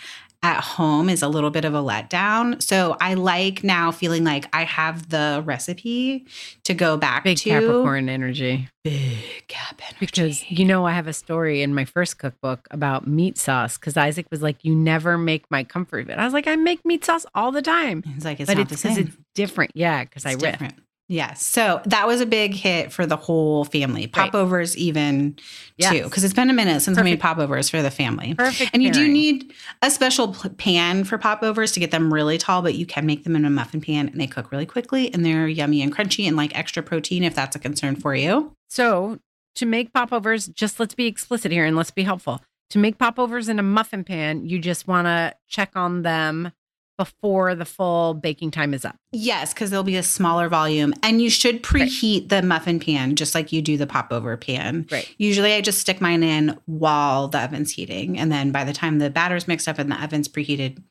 at 0.44 0.62
home 0.62 1.10
is 1.10 1.24
a 1.24 1.28
little 1.28 1.50
bit 1.50 1.66
of 1.66 1.74
a 1.74 1.80
letdown. 1.80 2.62
So 2.62 2.96
I 3.02 3.16
like 3.16 3.63
now 3.63 3.92
feeling 3.92 4.24
like 4.24 4.46
I 4.54 4.66
have 4.66 5.10
the 5.10 5.42
recipe 5.46 6.28
to 6.63 6.74
go 6.74 6.96
back 6.96 7.24
Big 7.24 7.38
to. 7.38 7.50
Capricorn 7.50 8.08
energy. 8.08 8.70
Big 8.84 9.48
Cap 9.48 9.82
energy. 9.82 9.98
Because 10.00 10.52
you 10.52 10.63
know, 10.63 10.86
I 10.86 10.92
have 10.92 11.08
a 11.08 11.13
story 11.13 11.63
in 11.63 11.74
my 11.74 11.86
first 11.86 12.20
cookbook 12.20 12.68
about 12.72 13.08
meat 13.08 13.38
sauce. 13.38 13.78
Because 13.78 13.98
Isaac 13.98 14.28
was 14.30 14.42
like, 14.42 14.63
"You 14.63 14.76
never 14.76 15.18
make 15.18 15.50
my 15.50 15.63
comfort 15.63 16.08
food." 16.08 16.18
I 16.18 16.24
was 16.24 16.34
like, 16.34 16.48
"I 16.48 16.56
make 16.56 16.86
meat 16.86 17.04
sauce 17.04 17.26
all 17.34 17.52
the 17.52 17.62
time," 17.63 18.04
it's 18.16 18.26
like 18.26 18.40
it's 18.40 18.48
but 18.48 18.58
not 18.58 18.72
it's 18.72 18.82
the 18.82 18.88
because 18.88 18.98
same. 18.98 19.08
it's 19.08 19.18
different. 19.34 19.72
Yeah, 19.74 20.04
because 20.04 20.26
I 20.26 20.34
riff. 20.34 20.42
different. 20.42 20.76
Yes. 21.10 21.41
So 21.41 21.82
that 21.86 22.06
was 22.06 22.20
a 22.20 22.26
big 22.26 22.54
hit 22.54 22.91
for 22.91 23.06
the 23.06 23.15
whole 23.15 23.63
family. 23.63 24.02
Right. 24.02 24.12
Popovers, 24.12 24.76
even 24.76 25.38
Yes. 25.78 25.91
too, 25.93 26.04
because 26.04 26.24
it's 26.26 26.34
been 26.34 26.50
a 26.50 26.54
minute 26.54 26.82
since 26.82 26.98
I 26.98 27.02
made 27.02 27.20
popovers 27.20 27.70
for 27.70 27.82
the 27.82 27.91
family. 27.91 28.34
Perfect. 28.36 28.72
And 28.74 28.84
you 28.84 28.91
do 28.91 29.08
need 29.08 29.54
a 29.82 29.89
special 29.89 30.34
pan 30.58 31.06
for 31.06 31.17
popovers 31.17 31.72
to 31.74 31.80
get 31.80 31.91
them 31.91 32.13
really 32.13 32.38
tall, 32.38 32.62
but 32.62 32.76
you 32.76 32.86
can 32.86 33.06
make 33.06 33.24
them 33.24 33.36
in 33.38 33.46
a 33.46 33.50
muffin 33.50 33.80
pan 33.80 34.10
and 34.10 34.20
they 34.20 34.28
cook 34.28 34.52
really 34.52 34.65
quickly 34.65 35.13
and 35.13 35.26
they're 35.26 35.48
yummy 35.48 35.82
and 35.82 35.96
crunchy 35.96 36.28
and 36.28 36.36
like 36.36 36.58
extra 36.58 36.84
protein 36.84 37.24
if 37.24 37.34
that's 37.34 37.56
a 37.56 37.60
concern 37.60 37.96
for 37.96 38.13
you. 38.13 38.52
So 38.70 39.20
to 39.56 39.65
make 39.65 39.93
popovers, 39.93 40.48
just 40.48 40.78
let's 40.80 40.93
be 40.93 41.08
explicit 41.08 41.52
here 41.54 41.65
and 41.65 41.78
let's 41.78 41.91
be 41.91 42.04
helpful. 42.04 42.41
To 42.72 42.80
make 42.80 42.98
popovers 42.98 43.48
in 43.48 43.60
a 43.60 43.63
muffin 43.63 44.04
pan, 44.04 44.46
you 44.46 44.60
just 44.60 44.88
want 44.88 45.06
to 45.06 45.34
check 45.48 45.72
on 45.76 46.02
them 46.02 46.52
before 46.97 47.53
the 47.55 47.65
full 47.65 48.13
baking 48.15 48.51
time 48.51 48.73
is 48.73 48.83
up. 48.83 48.97
Yes, 49.12 49.53
because 49.53 49.69
there'll 49.69 49.83
be 49.83 49.97
a 49.97 50.03
smaller 50.03 50.49
volume. 50.49 50.93
And 51.03 51.21
you 51.21 51.29
should 51.29 51.63
preheat 51.63 52.29
the 52.29 52.41
muffin 52.41 52.79
pan 52.79 53.15
just 53.15 53.36
like 53.36 53.51
you 53.51 53.62
do 53.62 53.77
the 53.77 53.88
popover 53.88 54.36
pan. 54.38 54.88
Right. 54.91 55.07
Usually 55.17 55.53
I 55.53 55.62
just 55.62 55.79
stick 55.79 56.01
mine 56.01 56.23
in 56.23 56.57
while 56.65 57.27
the 57.27 57.43
oven's 57.43 57.71
heating. 57.71 58.17
And 58.17 58.31
then 58.31 58.51
by 58.51 58.63
the 58.63 58.73
time 58.73 58.99
the 58.99 59.10
batter's 59.10 59.47
mixed 59.47 59.67
up 59.67 59.79
and 59.79 59.91
the 59.91 60.03
oven's 60.03 60.27
preheated, 60.27 60.81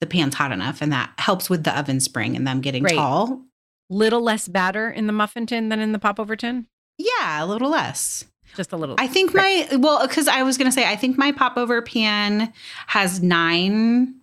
the 0.00 0.06
pan's 0.06 0.34
hot 0.34 0.52
enough. 0.52 0.80
And 0.82 0.92
that 0.92 1.12
helps 1.18 1.48
with 1.50 1.64
the 1.64 1.78
oven 1.78 2.00
spring 2.00 2.34
and 2.34 2.46
them 2.46 2.60
getting 2.60 2.82
Right. 2.82 2.94
tall. 2.94 3.42
Little 3.90 4.22
less 4.22 4.48
batter 4.48 4.90
in 4.90 5.06
the 5.06 5.12
muffin 5.12 5.46
tin 5.46 5.68
than 5.68 5.78
in 5.80 5.92
the 5.92 5.98
popover 5.98 6.34
tin. 6.34 6.66
Yeah, 6.98 7.44
a 7.44 7.46
little 7.46 7.70
less. 7.70 8.24
Just 8.56 8.72
a 8.72 8.76
little. 8.76 8.96
I 8.98 9.06
think 9.06 9.34
my, 9.34 9.66
well, 9.78 10.06
because 10.06 10.28
I 10.28 10.42
was 10.42 10.58
going 10.58 10.66
to 10.68 10.72
say, 10.72 10.86
I 10.88 10.96
think 10.96 11.16
my 11.18 11.32
popover 11.32 11.80
pan 11.82 12.52
has 12.86 13.22
nine 13.22 14.14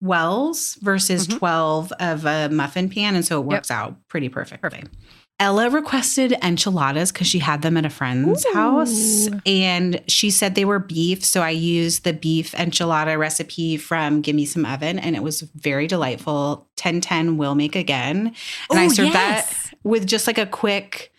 wells 0.00 0.76
versus 0.82 1.26
Mhm. 1.26 1.38
12 1.38 1.92
of 2.00 2.24
a 2.26 2.48
muffin 2.50 2.88
pan. 2.88 3.14
And 3.16 3.24
so 3.24 3.36
it 3.40 3.44
Yep. 3.44 3.46
works 3.52 3.70
out 3.70 3.96
pretty 4.08 4.28
perfectly. 4.28 4.68
Perfect. 4.70 4.94
Ella 5.38 5.68
requested 5.68 6.34
enchiladas 6.42 7.12
because 7.12 7.26
she 7.26 7.40
had 7.40 7.60
them 7.60 7.76
at 7.76 7.84
a 7.84 7.90
friend's 7.90 8.46
house 8.54 9.28
and 9.44 10.00
she 10.08 10.30
said 10.30 10.54
they 10.54 10.64
were 10.64 10.78
beef. 10.78 11.22
So 11.26 11.42
I 11.42 11.50
used 11.50 12.04
the 12.04 12.14
beef 12.14 12.52
enchilada 12.52 13.18
recipe 13.18 13.76
from 13.76 14.22
Gimme 14.22 14.46
Some 14.46 14.64
Oven 14.64 14.98
and 14.98 15.14
it 15.14 15.22
was 15.22 15.42
very 15.54 15.86
delightful. 15.86 16.66
1010 16.76 17.36
will 17.36 17.54
make 17.54 17.76
again. 17.76 18.32
And 18.70 18.78
I 18.80 18.86
Ooh, 18.86 18.90
served 18.90 19.12
that 19.12 19.46
with 19.84 20.06
just 20.06 20.26
like 20.26 20.38
a 20.38 20.46
quick 20.46 21.12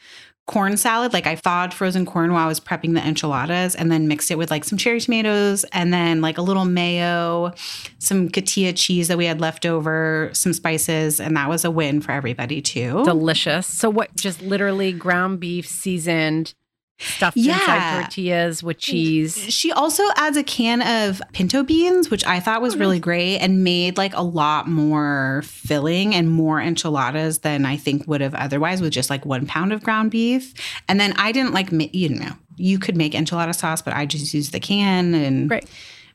corn 0.47 0.77
salad. 0.77 1.13
Like 1.13 1.27
I 1.27 1.35
thawed 1.35 1.73
frozen 1.73 2.05
corn 2.05 2.33
while 2.33 2.45
I 2.45 2.47
was 2.47 2.59
prepping 2.59 2.93
the 2.93 3.05
enchiladas 3.05 3.75
and 3.75 3.91
then 3.91 4.07
mixed 4.07 4.31
it 4.31 4.37
with 4.37 4.49
like 4.49 4.63
some 4.63 4.77
cherry 4.77 4.99
tomatoes 4.99 5.65
and 5.73 5.93
then 5.93 6.21
like 6.21 6.37
a 6.37 6.41
little 6.41 6.65
mayo, 6.65 7.53
some 7.99 8.29
cotija 8.29 8.73
cheese 8.75 9.09
that 9.09 9.17
we 9.17 9.25
had 9.25 9.41
left 9.41 9.65
over, 9.65 10.29
some 10.33 10.53
spices. 10.53 11.19
And 11.19 11.35
that 11.35 11.49
was 11.49 11.65
a 11.65 11.71
win 11.71 12.01
for 12.01 12.13
everybody 12.13 12.61
too. 12.61 13.03
delicious. 13.03 13.67
So 13.67 13.89
what? 13.89 14.15
Just 14.15 14.41
literally 14.41 14.93
ground 14.93 15.39
beef 15.39 15.67
seasoned, 15.67 16.53
stuffed 16.99 17.37
Yeah. 17.37 17.59
inside 17.59 18.01
tortillas 18.01 18.63
with 18.63 18.77
cheese. 18.79 19.37
She 19.49 19.71
also 19.71 20.03
adds 20.15 20.37
a 20.37 20.43
can 20.43 20.81
of 20.81 21.21
pinto 21.33 21.63
beans, 21.63 22.09
which 22.09 22.25
I 22.25 22.39
thought 22.39 22.61
was 22.61 22.75
really 22.75 22.97
mm-hmm. 22.97 23.03
great 23.03 23.37
and 23.37 23.63
made 23.63 23.97
like 23.97 24.15
a 24.15 24.23
lot 24.23 24.67
more 24.67 25.43
filling 25.45 26.15
and 26.15 26.29
more 26.29 26.59
enchiladas 26.59 27.39
than 27.39 27.65
I 27.65 27.77
think 27.77 28.07
would 28.07 28.21
have 28.21 28.35
otherwise 28.35 28.81
with 28.81 28.91
just 28.91 29.09
like 29.09 29.25
one 29.25 29.45
pound 29.45 29.73
of 29.73 29.83
ground 29.83 30.11
beef. 30.11 30.53
And 30.87 30.99
then 30.99 31.13
I 31.17 31.31
didn't 31.31 31.53
like, 31.53 31.69
you 31.71 32.09
know, 32.09 32.31
you 32.57 32.79
could 32.79 32.97
make 32.97 33.13
enchilada 33.13 33.55
sauce, 33.55 33.81
but 33.81 33.93
I 33.93 34.05
just 34.05 34.33
used 34.33 34.51
the 34.51 34.59
can 34.59 35.13
and 35.13 35.49
Great. 35.49 35.65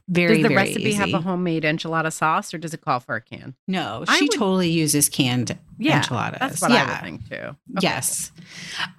Very, 0.08 0.34
Does 0.34 0.42
the 0.42 0.48
very 0.48 0.54
recipe 0.68 0.92
have 0.94 1.14
a 1.14 1.20
homemade 1.20 1.62
enchilada 1.62 2.12
sauce, 2.12 2.52
or 2.52 2.58
does 2.58 2.74
it 2.74 2.80
call 2.80 3.00
for 3.00 3.14
a 3.16 3.20
can? 3.20 3.54
No, 3.68 4.04
she 4.16 4.24
would- 4.24 4.32
totally 4.32 4.70
uses 4.70 5.08
canned 5.08 5.56
Yeah, 5.78 5.96
enchiladas. 5.98 6.38
That's 6.40 6.60
what 6.62 6.72
I 6.72 6.84
would 6.86 7.00
think 7.02 7.28
too. 7.28 7.34
Okay. 7.36 7.56
Yes. 7.80 8.32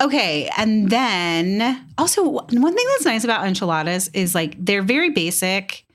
Okay. 0.02 0.50
And 0.58 0.90
then 0.90 1.86
also, 1.98 2.28
one 2.28 2.48
thing 2.48 2.86
that's 2.92 3.06
nice 3.06 3.24
about 3.24 3.46
enchiladas 3.46 4.10
is 4.14 4.34
like 4.34 4.56
they're 4.64 4.82
very 4.82 5.10
basic, 5.12 5.86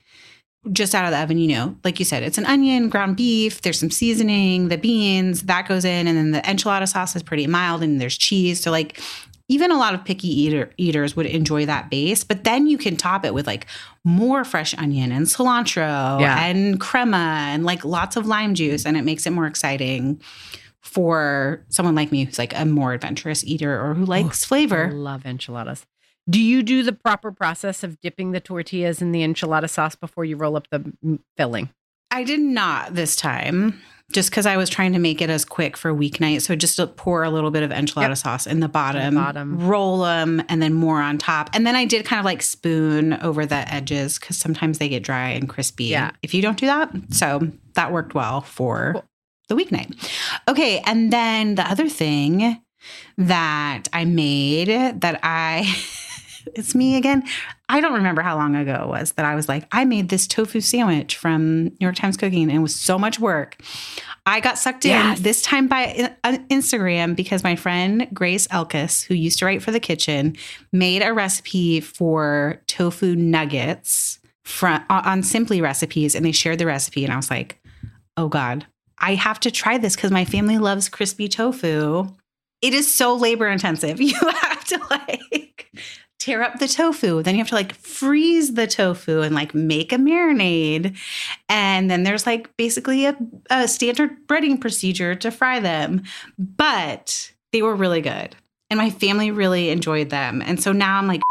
just 0.73 0.93
out 0.93 1.05
of 1.05 1.11
the 1.11 1.17
oven, 1.17 1.37
you 1.37 1.47
know, 1.47 1.75
like 1.83 1.99
you 1.99 2.05
said, 2.05 2.21
it's 2.21 2.37
an 2.37 2.45
onion, 2.45 2.89
ground 2.89 3.15
beef, 3.15 3.61
there's 3.61 3.79
some 3.79 3.89
seasoning, 3.89 4.67
the 4.67 4.77
beans, 4.77 5.43
that 5.43 5.67
goes 5.67 5.85
in. 5.85 6.05
And 6.07 6.17
then 6.17 6.31
the 6.31 6.41
enchilada 6.41 6.87
sauce 6.87 7.15
is 7.15 7.23
pretty 7.23 7.47
mild 7.47 7.81
and 7.81 7.99
there's 8.01 8.17
cheese. 8.17 8.59
So, 8.61 8.69
like, 8.69 9.01
even 9.49 9.71
a 9.71 9.77
lot 9.77 9.93
of 9.93 10.05
picky 10.05 10.27
eater, 10.29 10.71
eaters 10.77 11.15
would 11.15 11.25
enjoy 11.25 11.65
that 11.65 11.89
base, 11.89 12.23
but 12.23 12.43
then 12.45 12.67
you 12.67 12.77
can 12.77 12.95
top 12.95 13.25
it 13.25 13.33
with 13.33 13.45
like 13.47 13.65
more 14.05 14.45
fresh 14.45 14.73
onion 14.77 15.11
and 15.11 15.25
cilantro 15.25 16.21
Yeah. 16.21 16.45
and 16.45 16.79
crema 16.79 17.17
and 17.49 17.65
like 17.65 17.83
lots 17.83 18.15
of 18.15 18.25
lime 18.25 18.53
juice, 18.55 18.85
and 18.85 18.95
it 18.95 19.03
makes 19.03 19.25
it 19.25 19.31
more 19.31 19.47
exciting 19.47 20.21
for 20.81 21.65
someone 21.69 21.95
like 21.95 22.11
me 22.11 22.23
who's 22.23 22.39
like 22.39 22.57
a 22.57 22.63
more 22.65 22.93
adventurous 22.93 23.43
eater 23.43 23.79
or 23.83 23.93
who 23.93 24.05
likes 24.05 24.45
flavor. 24.45 24.87
I 24.87 24.91
love 24.91 25.25
enchiladas. 25.25 25.85
Do 26.29 26.39
you 26.41 26.61
do 26.63 26.83
the 26.83 26.93
proper 26.93 27.31
process 27.31 27.83
of 27.83 27.99
dipping 28.01 28.31
the 28.31 28.39
tortillas 28.39 29.01
in 29.01 29.11
the 29.11 29.21
enchilada 29.21 29.69
sauce 29.69 29.95
before 29.95 30.25
you 30.25 30.37
roll 30.37 30.55
up 30.55 30.67
the 30.69 30.93
filling? 31.37 31.69
I 32.11 32.23
did 32.23 32.39
not 32.39 32.93
this 32.95 33.15
time. 33.15 33.81
Just 34.11 34.31
because 34.31 34.45
I 34.47 34.57
was 34.57 34.69
trying 34.69 34.93
to 34.93 34.99
make 34.99 35.21
it 35.21 35.29
as 35.29 35.45
quick 35.45 35.77
for 35.77 35.93
weeknight. 35.93 36.41
So 36.41 36.55
just 36.55 36.77
to 36.77 36.87
pour 36.87 37.23
a 37.23 37.29
little 37.29 37.51
bit 37.51 37.61
of 37.63 37.69
enchilada 37.69 38.09
Yep. 38.09 38.17
sauce 38.17 38.47
in 38.47 38.59
the 38.59 38.67
bottom, 38.67 39.13
bottom. 39.15 39.59
roll 39.67 39.99
them, 39.99 40.41
and 40.49 40.61
then 40.61 40.73
more 40.73 40.99
on 41.01 41.17
top. 41.19 41.49
And 41.53 41.65
then 41.67 41.75
I 41.75 41.85
did 41.85 42.05
kind 42.05 42.19
of 42.19 42.25
like 42.25 42.41
spoon 42.41 43.13
over 43.21 43.45
the 43.45 43.71
edges 43.71 44.17
because 44.17 44.37
sometimes 44.37 44.79
they 44.79 44.89
get 44.89 45.03
dry 45.03 45.29
and 45.29 45.47
crispy. 45.47 45.85
Yeah. 45.85 46.11
If 46.23 46.33
you 46.33 46.41
don't 46.41 46.57
do 46.57 46.65
that. 46.65 46.91
So 47.11 47.51
that 47.75 47.91
worked 47.91 48.15
well 48.15 48.41
for 48.41 48.93
Cool. 48.93 49.05
the 49.49 49.55
weeknight. 49.55 49.93
Okay. 50.47 50.79
And 50.85 51.13
then 51.13 51.53
the 51.55 51.69
other 51.69 51.87
thing 51.87 52.59
that 53.17 53.83
I 53.93 54.05
made 54.05 55.01
that 55.01 55.19
I, 55.21 55.75
it's 56.55 56.75
me 56.75 56.95
again. 56.95 57.23
I 57.67 57.81
don't 57.81 57.93
remember 57.93 58.21
how 58.21 58.35
long 58.35 58.55
ago 58.55 58.83
it 58.83 58.87
was 58.87 59.11
that 59.13 59.25
I 59.25 59.35
was 59.35 59.47
like, 59.47 59.67
I 59.71 59.85
made 59.85 60.09
this 60.09 60.27
tofu 60.27 60.61
sandwich 60.61 61.15
from 61.15 61.65
New 61.65 61.77
York 61.79 61.95
Times 61.95 62.17
Cooking 62.17 62.43
and 62.43 62.51
it 62.51 62.59
was 62.59 62.75
so 62.75 62.97
much 62.97 63.19
work. 63.19 63.57
I 64.25 64.39
got 64.39 64.57
sucked 64.57 64.85
in 64.85 65.15
this 65.21 65.41
time 65.41 65.67
by 65.67 66.13
uh, 66.23 66.37
Instagram 66.49 67.15
because 67.15 67.43
my 67.43 67.55
friend 67.55 68.07
Grace 68.13 68.47
Elkus, 68.47 69.05
who 69.05 69.15
used 69.15 69.39
to 69.39 69.45
write 69.45 69.63
for 69.63 69.71
the 69.71 69.79
kitchen, 69.79 70.35
made 70.71 71.01
a 71.01 71.13
recipe 71.13 71.79
for 71.79 72.61
tofu 72.67 73.15
nuggets 73.15 74.19
from 74.43 74.83
on 74.89 75.23
Simply 75.23 75.61
Recipes 75.61 76.15
and 76.15 76.25
they 76.25 76.31
shared 76.31 76.59
the 76.59 76.65
recipe 76.65 77.03
and 77.03 77.13
I 77.13 77.15
was 77.15 77.29
like, 77.29 77.59
"Oh 78.17 78.27
god, 78.27 78.65
I 78.97 79.15
have 79.15 79.39
to 79.41 79.51
try 79.51 79.77
this 79.77 79.95
cuz 79.95 80.11
my 80.11 80.25
family 80.25 80.57
loves 80.57 80.89
crispy 80.89 81.27
tofu." 81.27 82.07
It 82.61 82.73
is 82.73 82.93
so 82.93 83.15
labor 83.15 83.47
intensive. 83.47 83.99
You 84.01 84.15
have 84.15 84.65
to 84.65 84.79
like 84.89 85.71
tear 86.19 86.43
up 86.43 86.59
the 86.59 86.67
tofu. 86.67 87.23
Then 87.23 87.35
you 87.35 87.39
have 87.39 87.49
to 87.49 87.55
like 87.55 87.73
freeze 87.73 88.53
the 88.53 88.67
tofu 88.67 89.21
and 89.21 89.33
like 89.33 89.55
make 89.55 89.91
a 89.91 89.97
marinade. 89.97 90.97
And 91.47 91.89
then 91.89 92.03
there's 92.03 92.25
like 92.25 92.55
basically 92.57 93.05
a, 93.05 93.17
a 93.49 93.67
standard 93.67 94.27
breading 94.27 94.59
procedure 94.59 95.15
to 95.15 95.31
fry 95.31 95.59
them. 95.59 96.03
But 96.37 97.31
they 97.51 97.61
were 97.61 97.75
really 97.75 98.01
good. 98.01 98.35
And 98.69 98.77
my 98.77 98.89
family 98.89 99.31
really 99.31 99.69
enjoyed 99.69 100.09
them. 100.09 100.43
And 100.45 100.61
so 100.61 100.71
now 100.71 100.97
I'm 100.97 101.07
like, 101.07 101.21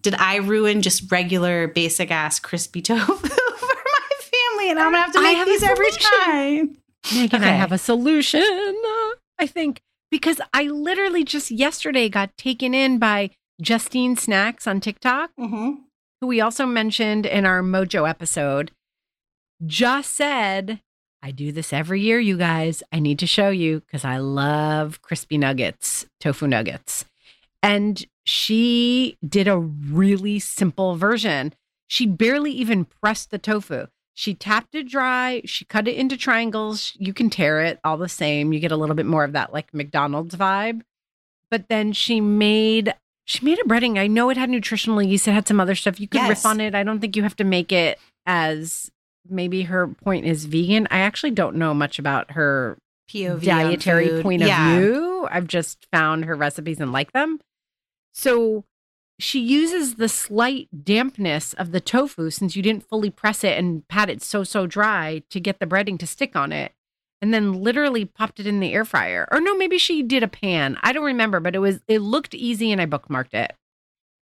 did 0.00 0.14
I 0.14 0.36
ruin 0.36 0.80
just 0.80 1.10
regular 1.10 1.68
basic 1.68 2.10
ass 2.10 2.38
crispy 2.38 2.80
tofu 2.82 3.04
for 3.14 3.24
my 3.28 4.10
family? 4.20 4.70
And 4.70 4.78
I'm 4.78 4.92
gonna 4.92 4.98
have 4.98 5.12
to 5.12 5.20
make 5.20 5.36
have 5.36 5.46
these 5.46 5.62
every 5.62 5.90
time. 5.90 6.78
Meghan, 7.04 7.40
I 7.40 7.48
have 7.48 7.72
a 7.72 7.78
solution. 7.78 8.40
I 8.40 9.46
think 9.46 9.82
because 10.10 10.40
I 10.54 10.64
literally 10.64 11.24
just 11.24 11.50
yesterday 11.50 12.08
got 12.08 12.36
taken 12.36 12.74
in 12.74 12.98
by 12.98 13.30
Justine 13.62 14.16
Snacks 14.16 14.66
on 14.66 14.80
TikTok, 14.80 15.30
Mm-hmm. 15.38 15.72
who 16.20 16.26
we 16.26 16.40
also 16.40 16.66
mentioned 16.66 17.24
in 17.26 17.46
our 17.46 17.62
Mojo 17.62 18.08
episode. 18.08 18.72
Just 19.64 20.14
said, 20.14 20.80
I 21.22 21.30
do 21.30 21.52
this 21.52 21.72
every 21.72 22.00
year, 22.00 22.18
you 22.18 22.36
guys. 22.36 22.82
I 22.92 22.98
need 22.98 23.18
to 23.20 23.26
show 23.26 23.50
you 23.50 23.80
because 23.80 24.04
I 24.04 24.18
love 24.18 25.00
crispy 25.02 25.38
nuggets, 25.38 26.06
tofu 26.20 26.48
nuggets. 26.48 27.04
And 27.62 28.04
she 28.24 29.16
did 29.26 29.46
a 29.46 29.58
really 29.58 30.40
simple 30.40 30.96
version. 30.96 31.54
She 31.86 32.06
barely 32.06 32.50
even 32.52 32.84
pressed 32.86 33.30
the 33.30 33.38
tofu. 33.38 33.86
She 34.14 34.34
tapped 34.34 34.74
it 34.74 34.88
dry. 34.88 35.42
She 35.44 35.64
cut 35.64 35.86
it 35.86 35.96
into 35.96 36.16
triangles. 36.16 36.92
You 36.98 37.14
can 37.14 37.30
tear 37.30 37.60
it 37.60 37.78
all 37.84 37.96
the 37.96 38.08
same. 38.08 38.52
You 38.52 38.58
get 38.58 38.72
a 38.72 38.76
little 38.76 38.96
bit 38.96 39.06
more 39.06 39.24
of 39.24 39.32
that 39.32 39.52
like 39.52 39.72
McDonald's 39.72 40.34
vibe. 40.34 40.82
But 41.50 41.68
then 41.68 41.92
she 41.92 42.20
made 42.20 42.94
she 43.24 43.44
made 43.44 43.58
a 43.58 43.64
breading. 43.64 43.98
I 43.98 44.06
know 44.06 44.30
it 44.30 44.36
had 44.36 44.50
nutritional 44.50 45.02
yeast. 45.02 45.28
It 45.28 45.32
had 45.32 45.46
some 45.48 45.60
other 45.60 45.74
stuff. 45.74 46.00
You 46.00 46.08
could 46.08 46.28
riff 46.28 46.44
on 46.46 46.60
it. 46.60 46.74
I 46.74 46.82
don't 46.82 47.00
think 47.00 47.16
you 47.16 47.22
have 47.22 47.36
to 47.36 47.44
make 47.44 47.72
it 47.72 47.98
as 48.26 48.90
maybe 49.28 49.62
her 49.62 49.86
point 49.88 50.26
is 50.26 50.46
vegan. 50.46 50.88
I 50.90 50.98
actually 50.98 51.30
don't 51.30 51.56
know 51.56 51.72
much 51.74 51.98
about 51.98 52.32
her 52.32 52.78
POV 53.10 53.42
dietary 53.42 54.22
point 54.22 54.42
of 54.42 54.48
view. 54.48 55.28
I've 55.30 55.46
just 55.46 55.86
found 55.92 56.24
her 56.24 56.34
recipes 56.34 56.80
and 56.80 56.92
like 56.92 57.12
them. 57.12 57.40
So 58.12 58.64
she 59.18 59.40
uses 59.40 59.94
the 59.94 60.08
slight 60.08 60.84
dampness 60.84 61.52
of 61.54 61.70
the 61.72 61.80
tofu 61.80 62.30
since 62.30 62.56
you 62.56 62.62
didn't 62.62 62.88
fully 62.88 63.10
press 63.10 63.44
it 63.44 63.56
and 63.56 63.86
pat 63.88 64.10
it 64.10 64.22
so 64.22 64.42
so 64.42 64.66
dry 64.66 65.22
to 65.30 65.38
get 65.38 65.60
the 65.60 65.66
breading 65.66 65.98
to 66.00 66.06
stick 66.06 66.34
on 66.34 66.52
it. 66.52 66.72
And 67.22 67.32
then 67.32 67.52
literally 67.62 68.04
popped 68.04 68.40
it 68.40 68.46
in 68.48 68.58
the 68.60 68.72
air 68.74 68.84
fryer. 68.84 69.26
Or 69.30 69.40
no, 69.40 69.56
maybe 69.56 69.78
she 69.78 70.02
did 70.02 70.22
a 70.24 70.28
pan. 70.28 70.76
I 70.82 70.92
don't 70.92 71.04
remember, 71.04 71.38
but 71.40 71.54
it 71.54 71.60
was 71.60 71.80
it 71.88 72.00
looked 72.00 72.34
easy 72.34 72.72
and 72.72 72.80
I 72.80 72.86
bookmarked 72.86 73.32
it. 73.32 73.54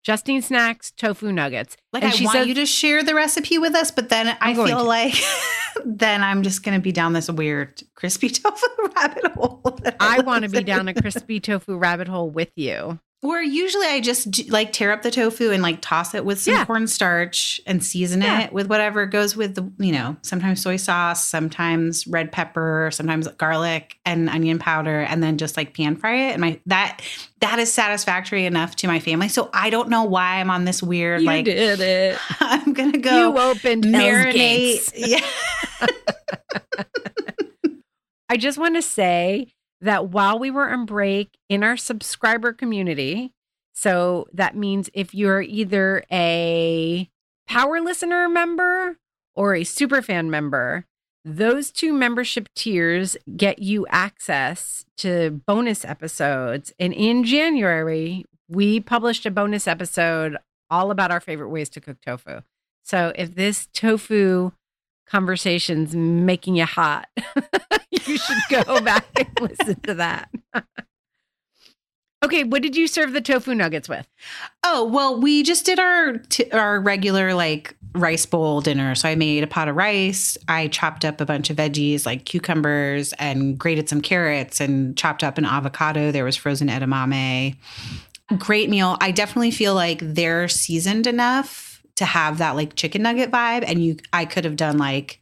Justine 0.04 0.41
Snacks 0.41 0.91
tofu 0.91 1.34
nuggets. 1.34 1.76
Like 1.91 2.04
And 2.04 2.13
I 2.13 2.15
she 2.15 2.23
want 2.23 2.38
says- 2.38 2.47
you 2.47 2.54
to 2.56 2.65
share 2.65 3.04
the 3.04 3.13
recipe 3.13 3.58
with 3.58 3.76
us, 3.76 3.91
but 3.91 4.08
then 4.08 4.38
I 4.39 4.54
feel 4.56 4.67
to. 4.67 4.84
like 4.84 5.13
then 5.86 6.23
I'm 6.23 6.43
just 6.43 6.63
going 6.63 6.80
to 6.80 6.82
be 6.82 6.93
down 6.93 7.12
this 7.12 7.30
weird 7.30 7.82
crispy 7.93 8.30
tofu 8.30 8.66
rabbit 8.95 9.34
hole. 9.34 9.78
I 9.99 10.22
want 10.22 10.43
to 10.43 10.49
be 10.49 10.64
down 10.64 10.88
a 10.88 10.93
crispy 10.93 11.41
tofu 11.41 11.76
rabbit 11.76 12.07
hole 12.07 12.30
with 12.30 12.51
you. 12.55 12.99
Or 13.28 13.41
usually 13.41 13.88
I 13.88 13.99
just 13.99 14.49
like 14.49 14.71
tear 14.71 14.89
up 14.93 15.01
the 15.01 15.11
tofu 15.11 15.51
and 15.51 15.61
like 15.61 15.80
toss 15.82 16.13
it 16.15 16.23
with 16.23 16.39
some 16.39 16.53
Yeah. 16.53 16.63
cornstarch 16.65 17.59
and 17.67 17.84
season 17.84 18.21
Yeah. 18.21 18.43
it 18.43 18.53
with 18.53 18.67
whatever 18.69 19.05
goes 19.05 19.36
with 19.36 19.55
the, 19.55 19.69
you 19.84 19.91
know, 19.91 20.15
sometimes 20.21 20.61
soy 20.61 20.78
sauce, 20.78 21.25
sometimes 21.28 22.07
red 22.07 22.32
pepper, 22.32 22.89
sometimes 22.93 23.28
garlic 23.28 23.97
and 24.05 24.30
onion 24.30 24.59
powder, 24.59 25.01
and 25.01 25.21
then 25.21 25.38
just 25.38 25.57
like 25.57 25.75
pan 25.75 25.97
fry 25.97 26.30
it. 26.30 26.32
And 26.32 26.39
my 26.41 26.57
that 26.67 27.01
that 27.41 27.59
is 27.59 27.69
satisfactory 27.69 28.45
enough 28.45 28.78
to 28.78 28.88
my 28.88 28.99
family. 29.01 29.28
So 29.28 29.49
I 29.53 29.71
don't 29.71 29.89
know 29.89 30.05
why 30.05 30.38
I'm 30.39 30.49
on 30.49 30.63
this 30.63 30.82
weird 30.82 31.19
You 31.19 31.28
like 31.28 31.43
did 31.43 31.82
it. 31.82 32.17
I'm 32.39 32.71
gonna 32.71 32.97
go 32.97 33.34
you 33.34 33.38
opened 33.38 33.84
marinate. 33.84 34.89
Yeah. 34.95 35.19
I 38.30 38.38
just 38.38 38.57
want 38.57 38.75
to 38.75 38.82
say 38.82 39.53
that 39.82 40.09
while 40.09 40.39
we 40.39 40.51
were 40.51 40.69
on 40.69 40.86
break 40.86 41.38
in 41.49 41.63
our 41.63 41.78
subscriber 41.78 42.53
community, 42.53 43.32
so 43.73 44.28
that 44.34 44.55
means 44.55 44.89
if 44.93 45.13
you're 45.13 45.41
either 45.41 46.03
a 46.11 47.09
power 47.47 47.80
listener 47.80 48.28
member 48.28 48.97
or 49.36 49.53
a 49.53 49.61
superfan 49.61 50.28
member, 50.28 50.86
those 51.23 51.71
two 51.71 51.93
membership 51.93 52.49
tiers 52.55 53.17
get 53.36 53.59
you 53.59 53.86
access 53.89 54.86
to 54.97 55.41
bonus 55.45 55.86
episodes. 55.86 56.73
And 56.80 56.93
in 56.93 57.23
January, 57.23 58.25
we 58.47 58.80
published 58.80 59.25
a 59.25 59.32
bonus 59.32 59.67
episode 59.67 60.38
all 60.69 60.89
about 60.89 61.11
our 61.11 61.19
favorite 61.19 61.49
ways 61.49 61.69
to 61.69 61.82
cook 61.82 61.97
tofu. 62.01 62.41
So 62.84 63.11
if 63.15 63.36
this 63.36 63.67
tofu 63.73 64.53
conversation's 65.10 65.95
making 65.95 66.55
you 66.55 66.66
hot, 66.66 67.08
you 67.91 68.18
should 68.18 68.38
go 68.49 68.82
back 68.82 69.05
and 69.18 69.39
listen 69.41 69.80
to 69.82 69.93
that. 69.95 70.30
okay, 72.24 72.43
what 72.43 72.62
did 72.62 72.76
you 72.76 72.88
serve 72.88 73.14
the 73.14 73.22
tofu 73.22 73.55
nuggets 73.55 73.89
with? 73.89 74.08
Oh 74.64 74.86
well, 74.86 75.20
we 75.20 75.43
just 75.43 75.66
did 75.66 75.80
our 75.80 76.18
t- 76.18 76.51
our 76.51 76.80
regular 76.80 77.34
like 77.34 77.76
rice 77.93 78.26
bowl 78.26 78.62
dinner. 78.62 78.93
So 78.95 79.10
I 79.10 79.16
made 79.16 79.43
a 79.43 79.47
pot 79.47 79.68
of 79.68 79.76
rice. 79.76 80.38
I 80.47 80.68
chopped 80.68 81.03
up 81.03 81.20
a 81.20 81.26
bunch 81.26 81.49
of 81.49 81.58
veggies 81.58 82.05
like 82.05 82.26
cucumbers 82.26 83.14
and 83.14 83.58
grated 83.58 83.89
some 83.89 84.01
carrots 84.01 84.60
and 84.62 84.95
chopped 84.97 85.24
up 85.24 85.38
an 85.38 85.45
avocado. 85.45 86.12
There 86.12 86.26
was 86.26 86.36
frozen 86.36 86.68
edamame. 86.68 87.55
Great 88.38 88.70
meal. 88.70 88.97
I 88.99 89.12
definitely 89.12 89.51
feel 89.51 89.74
like 89.74 89.99
they're 90.01 90.49
seasoned 90.49 91.08
enough 91.08 91.66
to 91.98 92.06
have 92.06 92.38
that 92.39 92.56
like 92.56 92.76
chicken 92.76 93.04
nugget 93.04 93.30
vibe. 93.32 93.64
And 93.68 93.84
you, 93.84 93.98
I 94.14 94.26
could 94.26 94.45
have 94.45 94.56
done 94.56 94.78
like 94.78 95.20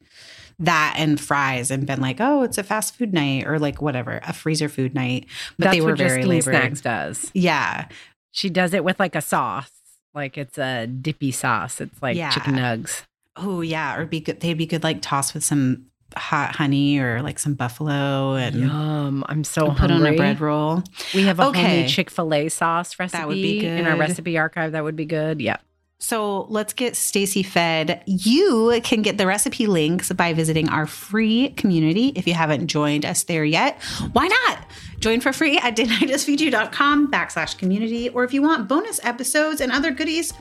that 0.59 0.95
and 0.97 1.19
fries 1.19 1.69
and 1.71 1.85
been 1.85 1.99
like, 1.99 2.17
oh, 2.21 2.43
it's 2.43 2.57
a 2.57 2.63
fast 2.63 2.95
food 2.95 3.13
night 3.13 3.45
or 3.45 3.59
like 3.59 3.81
whatever, 3.81 4.21
a 4.25 4.31
freezer 4.33 4.69
food 4.69 4.95
night. 4.95 5.25
But 5.57 5.65
That's 5.65 5.75
they 5.77 5.81
were 5.81 5.95
very 5.95 6.21
Justine 6.21 6.29
labored. 6.29 6.43
Snacks 6.43 6.81
does. 6.81 7.31
Yeah. 7.33 7.87
She 8.31 8.49
does 8.49 8.73
it 8.73 8.83
with 8.83 8.99
like 8.99 9.15
a 9.15 9.21
sauce, 9.21 9.71
like 10.13 10.37
it's 10.37 10.57
a 10.57 10.87
dippy 10.87 11.31
sauce. 11.31 11.81
It's 11.81 12.01
like 12.01 12.15
Yeah. 12.15 12.29
chicken 12.29 12.55
nugs. 12.55 13.03
Oh 13.37 13.59
yeah, 13.59 13.97
or 13.97 14.05
be 14.05 14.21
good. 14.21 14.39
They'd 14.39 14.53
be 14.57 14.65
good 14.65 14.83
like 14.83 15.01
tossed 15.01 15.33
with 15.33 15.43
some 15.43 15.87
hot 16.15 16.55
honey 16.55 16.97
or 16.99 17.21
like 17.21 17.37
some 17.37 17.53
buffalo 17.55 18.35
and 18.35 18.55
Yum! 18.55 19.25
I'm 19.27 19.43
so 19.43 19.71
put 19.71 19.91
on 19.91 20.05
a 20.05 20.15
bread 20.15 20.39
roll. 20.39 20.83
We 21.13 21.23
have 21.23 21.39
a 21.41 21.47
Okay. 21.47 21.61
homemade 21.61 21.89
Chick 21.89 22.09
Fil 22.09 22.33
A 22.33 22.47
sauce 22.47 22.97
recipe 22.97 23.17
That 23.17 23.27
would 23.27 23.33
be 23.33 23.65
in 23.65 23.85
our 23.85 23.97
recipe 23.97 24.37
archive. 24.37 24.71
That 24.71 24.85
would 24.85 24.95
be 24.95 25.03
good. 25.05 25.41
Yeah. 25.41 25.57
So 26.05 26.45
let's 26.49 26.71
get 26.71 26.93
Stacie 26.93 27.43
fed. 27.43 28.03
You 28.05 28.79
can 28.83 29.01
get 29.01 29.17
the 29.17 29.25
recipe 29.25 29.65
links 29.65 30.11
by 30.11 30.33
visiting 30.33 30.69
our 30.69 30.85
free 30.85 31.49
community. 31.57 32.09
If 32.15 32.27
you 32.27 32.35
haven't 32.35 32.67
joined 32.67 33.07
us 33.07 33.23
there 33.23 33.43
yet, 33.43 33.81
why 34.11 34.27
not? 34.27 34.67
Join 34.99 35.19
for 35.19 35.33
free 35.33 35.57
at 35.57 35.75
didn't 35.75 36.03
I 36.03 36.05
just 36.05 36.27
feed 36.27 36.41
you.com 36.41 37.09
backslash 37.11 37.57
community. 37.57 38.09
Or 38.09 38.23
if 38.23 38.35
you 38.35 38.43
want 38.43 38.67
bonus 38.67 39.03
episodes 39.03 39.61
and 39.61 39.71
other 39.71 39.89
goodies, 39.89 40.31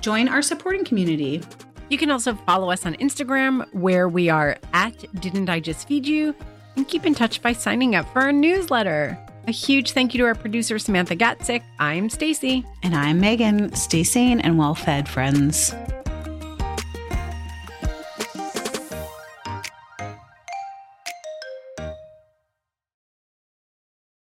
join 0.00 0.26
our 0.26 0.40
supporting 0.40 0.86
community. 0.86 1.42
You 1.90 1.98
can 1.98 2.10
also 2.10 2.34
follow 2.34 2.70
us 2.70 2.86
on 2.86 2.94
Instagram 2.94 3.70
where 3.74 4.08
we 4.08 4.30
are 4.30 4.56
at 4.72 5.04
Didn't 5.20 5.50
I 5.50 5.60
Just 5.60 5.86
Feed 5.86 6.06
You? 6.06 6.34
And 6.76 6.88
keep 6.88 7.04
in 7.04 7.14
touch 7.14 7.42
by 7.42 7.52
signing 7.52 7.94
up 7.94 8.10
for 8.14 8.22
our 8.22 8.32
newsletter. 8.32 9.22
A 9.46 9.52
huge 9.52 9.92
thank 9.92 10.14
you 10.14 10.18
to 10.18 10.24
our 10.24 10.34
producer, 10.34 10.78
Samantha 10.78 11.16
Gatzik. 11.16 11.62
I'm 11.78 12.08
Stacie. 12.08 12.64
And 12.82 12.94
I'm 12.94 13.20
Meghan. 13.20 13.76
Stay 13.76 14.02
sane 14.04 14.40
and 14.40 14.58
well 14.58 14.74
fed, 14.74 15.08
friends. 15.08 15.74